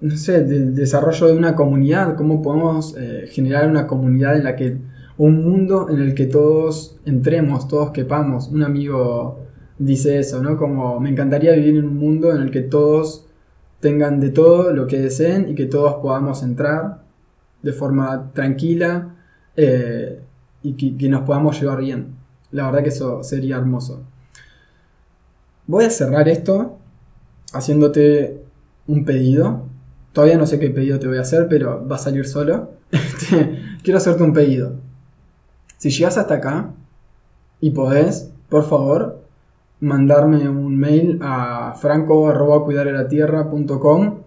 no 0.00 0.16
sé, 0.16 0.44
del 0.44 0.74
desarrollo 0.74 1.26
de 1.26 1.36
una 1.36 1.54
comunidad, 1.54 2.14
cómo 2.16 2.40
podemos 2.42 2.94
eh, 2.96 3.26
generar 3.30 3.68
una 3.68 3.86
comunidad 3.86 4.36
en 4.36 4.44
la 4.44 4.54
que, 4.54 4.76
un 5.16 5.42
mundo 5.42 5.88
en 5.90 6.00
el 6.00 6.14
que 6.14 6.26
todos 6.26 7.00
entremos, 7.04 7.66
todos 7.66 7.90
quepamos. 7.90 8.48
Un 8.48 8.62
amigo 8.62 9.40
dice 9.78 10.18
eso, 10.18 10.40
¿no? 10.42 10.56
Como 10.56 11.00
me 11.00 11.10
encantaría 11.10 11.52
vivir 11.52 11.76
en 11.76 11.86
un 11.86 11.96
mundo 11.96 12.32
en 12.32 12.42
el 12.42 12.50
que 12.50 12.62
todos 12.62 13.26
tengan 13.80 14.20
de 14.20 14.30
todo 14.30 14.72
lo 14.72 14.86
que 14.86 15.00
deseen 15.00 15.48
y 15.48 15.54
que 15.54 15.66
todos 15.66 15.94
podamos 15.96 16.42
entrar 16.42 17.02
de 17.62 17.72
forma 17.72 18.30
tranquila 18.32 19.16
eh, 19.56 20.20
y 20.62 20.74
que, 20.74 20.96
que 20.96 21.08
nos 21.08 21.22
podamos 21.22 21.60
llevar 21.60 21.80
bien. 21.80 22.14
La 22.52 22.66
verdad 22.66 22.82
que 22.84 22.90
eso 22.90 23.24
sería 23.24 23.56
hermoso. 23.56 24.04
Voy 25.68 25.84
a 25.84 25.90
cerrar 25.90 26.28
esto 26.28 26.78
haciéndote 27.52 28.42
un 28.88 29.04
pedido 29.04 29.68
Todavía 30.18 30.36
no 30.36 30.46
sé 30.46 30.58
qué 30.58 30.68
pedido 30.70 30.98
te 30.98 31.06
voy 31.06 31.18
a 31.18 31.20
hacer, 31.20 31.46
pero 31.48 31.86
va 31.86 31.94
a 31.94 32.00
salir 32.00 32.26
solo. 32.26 32.70
Este, 32.90 33.60
quiero 33.84 33.98
hacerte 33.98 34.22
un 34.22 34.32
pedido. 34.32 34.72
Si 35.76 35.90
llegas 35.90 36.16
hasta 36.18 36.34
acá 36.34 36.70
y 37.60 37.70
podés, 37.70 38.32
por 38.48 38.64
favor, 38.64 39.22
mandarme 39.78 40.48
un 40.48 40.76
mail 40.76 41.20
a 41.22 41.72
franco.cuidarelatierra.com 41.78 44.22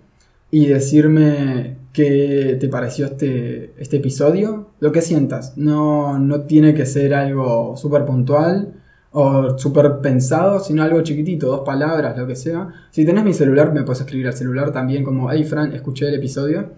y 0.51 0.67
decirme 0.67 1.75
qué 1.91 2.55
te 2.57 2.69
pareció 2.69 3.07
este, 3.07 3.73
este 3.77 3.97
episodio, 3.97 4.69
lo 4.79 4.93
que 4.93 5.01
sientas. 5.01 5.57
No, 5.57 6.17
no 6.19 6.41
tiene 6.41 6.73
que 6.73 6.85
ser 6.85 7.13
algo 7.13 7.75
súper 7.75 8.05
puntual 8.05 8.80
o 9.11 9.57
súper 9.57 9.99
pensado, 10.01 10.59
sino 10.59 10.83
algo 10.83 11.01
chiquitito, 11.01 11.47
dos 11.47 11.61
palabras, 11.61 12.17
lo 12.17 12.25
que 12.25 12.35
sea. 12.35 12.69
Si 12.91 13.05
tenés 13.05 13.23
mi 13.23 13.33
celular, 13.33 13.73
me 13.73 13.83
puedes 13.83 13.99
escribir 14.01 14.27
al 14.27 14.33
celular 14.33 14.71
también 14.71 15.03
como, 15.03 15.29
hey 15.31 15.43
Fran, 15.43 15.73
escuché 15.73 16.07
el 16.07 16.15
episodio. 16.15 16.69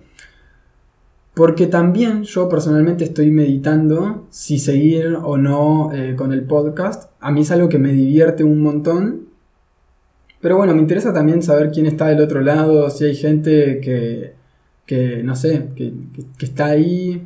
Porque 1.36 1.67
también 1.67 2.24
yo 2.24 2.48
personalmente 2.48 3.04
estoy 3.04 3.32
meditando 3.32 4.28
si 4.30 4.60
seguir 4.60 5.17
o 5.22 5.38
no 5.38 5.91
eh, 5.93 6.15
con 6.15 6.32
el 6.32 6.43
podcast. 6.43 7.12
A 7.19 7.32
mí 7.32 7.41
es 7.41 7.52
algo 7.52 7.69
que 7.69 7.80
me 7.80 7.91
divierte 7.91 8.43
un 8.43 8.62
montón. 8.62 9.30
Pero 10.41 10.58
bueno, 10.58 10.76
me 10.76 10.82
interesa 10.82 11.13
también 11.13 11.41
saber 11.41 11.72
quién 11.72 11.86
está 11.86 12.08
del 12.08 12.22
otro 12.22 12.41
lado, 12.41 12.89
si 12.89 13.06
hay 13.06 13.15
gente 13.15 13.80
que, 13.80 14.34
que 14.86 15.24
no 15.24 15.36
sé, 15.36 15.69
que, 15.76 15.93
está 16.39 16.65
ahí, 16.65 17.24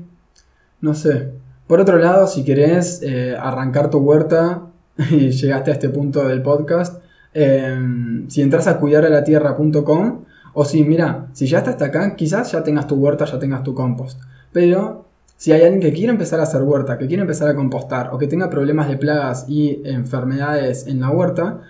no 0.81 0.93
sé. 0.93 1.31
Por 1.65 1.81
otro 1.81 1.97
lado, 1.97 2.27
si 2.27 2.43
querés 2.43 3.01
eh, 3.01 3.35
arrancar 3.37 3.89
tu 3.89 3.97
huerta 3.97 4.66
y 5.11 5.31
llegaste 5.31 5.71
a 5.71 5.73
este 5.73 5.89
punto 5.89 6.27
del 6.27 6.41
podcast, 6.41 7.01
em, 7.33 8.27
si 8.29 8.41
entras 8.41 8.67
a 8.67 8.79
cuidarala-tierra.com 8.79 10.21
o 10.53 10.65
si, 10.65 10.83
mira, 10.83 11.27
si 11.33 11.45
ya 11.47 11.59
estás 11.59 11.75
hasta 11.75 11.85
acá, 11.85 12.15
quizás 12.15 12.51
ya 12.51 12.63
tengas 12.63 12.87
tu 12.87 12.95
huerta, 12.95 13.25
ya 13.25 13.37
tengas 13.37 13.63
tu 13.63 13.73
compost. 13.73 14.19
Pero 14.51 15.05
si 15.35 15.51
hay 15.51 15.61
alguien 15.61 15.81
que 15.81 15.93
quiere 15.93 16.11
empezar 16.11 16.39
a 16.39 16.43
hacer 16.43 16.63
huerta, 16.63 16.97
que 16.97 17.05
quiere 17.05 17.21
empezar 17.21 17.47
a 17.47 17.55
compostar 17.55 18.09
o 18.11 18.17
que 18.17 18.27
tenga 18.27 18.49
problemas 18.49 18.89
de 18.89 18.97
plagas 18.97 19.45
y 19.47 19.81
enfermedades 19.85 20.87
en 20.87 20.99
la 20.99 21.11
huerta, 21.11 21.61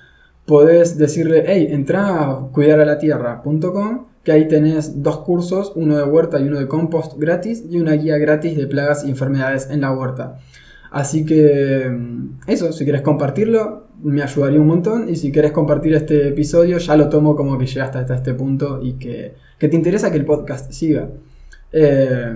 podés 0.45 0.97
decirle, 0.97 1.43
hey, 1.45 1.67
entra 1.69 2.23
a 2.23 2.47
cuidarala-tierra.com 2.53 4.05
que 4.23 4.31
ahí 4.31 4.47
tenés 4.47 5.03
dos 5.03 5.19
cursos, 5.19 5.73
uno 5.75 5.97
de 5.97 6.03
huerta 6.03 6.39
y 6.39 6.47
uno 6.47 6.59
de 6.59 6.67
compost 6.67 7.17
gratis 7.17 7.63
y 7.69 7.79
una 7.79 7.93
guía 7.93 8.17
gratis 8.17 8.55
de 8.57 8.67
plagas 8.67 9.05
y 9.05 9.09
enfermedades 9.09 9.69
en 9.69 9.81
la 9.81 9.91
huerta. 9.91 10.39
Así 10.91 11.25
que 11.25 11.89
mm, 11.89 12.39
eso, 12.47 12.71
si 12.71 12.83
quieres 12.83 13.01
compartirlo, 13.01 13.87
me 14.03 14.21
ayudaría 14.21 14.59
un 14.59 14.67
montón. 14.67 15.09
Y 15.09 15.15
si 15.15 15.31
quieres 15.31 15.51
compartir 15.51 15.93
este 15.95 16.29
episodio, 16.29 16.77
ya 16.77 16.95
lo 16.95 17.09
tomo 17.09 17.35
como 17.35 17.57
que 17.57 17.65
llegaste 17.65 17.97
hasta 17.97 18.15
este 18.15 18.33
punto 18.33 18.79
y 18.81 18.93
que, 18.93 19.35
te 19.59 19.75
interesa 19.75 20.11
que 20.11 20.17
el 20.17 20.25
podcast 20.25 20.71
siga. 20.71 21.09
Eh, 21.71 22.33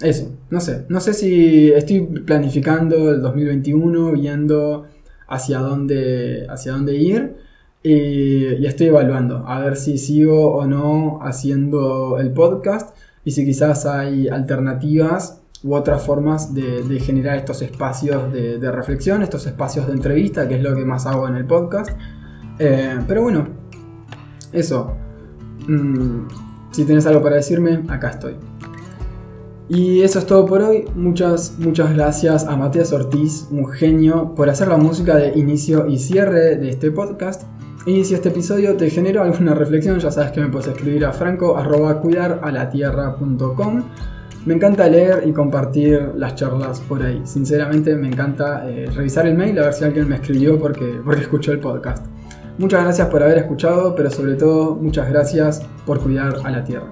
eso, 0.00 0.32
no 0.50 0.60
sé. 0.60 0.86
No 0.88 1.00
sé 1.00 1.12
si 1.14 1.70
estoy 1.72 2.00
planificando 2.00 3.10
el 3.10 3.20
2021, 3.20 4.12
viendo 4.12 4.86
hacia 5.28 5.58
dónde, 5.58 6.46
hacia 6.48 6.72
dónde 6.72 6.96
ir. 6.96 7.36
Y, 7.82 8.66
estoy 8.66 8.88
evaluando 8.88 9.44
a 9.46 9.60
ver 9.60 9.76
si 9.76 9.98
sigo 9.98 10.52
o 10.52 10.66
no 10.66 11.20
haciendo 11.22 12.18
el 12.18 12.30
podcast 12.32 12.94
y 13.24 13.30
si 13.30 13.44
quizás 13.44 13.86
hay 13.86 14.28
alternativas 14.28 15.39
u 15.62 15.74
otras 15.74 16.02
formas 16.02 16.54
de, 16.54 17.00
generar 17.00 17.36
estos 17.36 17.62
espacios 17.62 18.32
de, 18.32 18.70
reflexión, 18.70 19.22
estos 19.22 19.46
espacios 19.46 19.86
de 19.86 19.92
entrevista, 19.92 20.48
que 20.48 20.56
es 20.56 20.62
lo 20.62 20.74
que 20.74 20.84
más 20.84 21.06
hago 21.06 21.28
en 21.28 21.36
el 21.36 21.46
podcast. 21.46 21.90
Eh, 22.58 22.98
pero 23.06 23.22
bueno, 23.22 23.48
eso. 24.52 24.94
Mm, 25.68 26.28
si 26.70 26.84
tienes 26.84 27.06
algo 27.06 27.22
para 27.22 27.36
decirme, 27.36 27.84
acá 27.88 28.10
estoy. 28.10 28.36
Y 29.68 30.02
eso 30.02 30.18
es 30.18 30.26
todo 30.26 30.46
por 30.46 30.62
hoy. 30.62 30.84
Muchas, 30.94 31.56
muchas 31.58 31.94
gracias 31.94 32.44
a 32.44 32.56
Matías 32.56 32.92
Ortiz, 32.92 33.46
un 33.50 33.68
genio, 33.68 34.34
por 34.34 34.48
hacer 34.50 34.68
la 34.68 34.76
música 34.76 35.16
de 35.16 35.38
inicio 35.38 35.86
y 35.86 35.98
cierre 35.98 36.56
de 36.56 36.70
este 36.70 36.90
podcast. 36.90 37.44
Y 37.86 38.04
si 38.04 38.14
este 38.14 38.30
episodio 38.30 38.76
te 38.76 38.90
generó 38.90 39.22
alguna 39.22 39.54
reflexión, 39.54 39.98
ya 39.98 40.10
sabes 40.10 40.32
que 40.32 40.40
me 40.40 40.48
puedes 40.48 40.68
escribir 40.68 41.04
a 41.04 41.12
franco 41.12 41.56
Me 44.46 44.54
encanta 44.54 44.88
leer 44.88 45.24
y 45.26 45.32
compartir 45.32 46.12
las 46.16 46.34
charlas 46.34 46.80
por 46.80 47.02
ahí. 47.02 47.20
Sinceramente 47.24 47.94
me 47.94 48.08
encanta 48.08 48.68
eh, 48.70 48.86
revisar 48.94 49.26
el 49.26 49.36
mail 49.36 49.58
a 49.58 49.64
ver 49.64 49.74
si 49.74 49.84
alguien 49.84 50.08
me 50.08 50.14
escribió 50.14 50.58
porque, 50.58 51.00
porque 51.04 51.22
escuchó 51.22 51.52
el 51.52 51.60
podcast. 51.60 52.06
Muchas 52.56 52.84
gracias 52.84 53.08
por 53.08 53.22
haber 53.22 53.38
escuchado, 53.38 53.94
pero 53.94 54.10
sobre 54.10 54.34
todo 54.34 54.76
muchas 54.76 55.10
gracias 55.10 55.62
por 55.84 56.00
cuidar 56.00 56.36
a 56.42 56.50
la 56.50 56.64
tierra. 56.64 56.86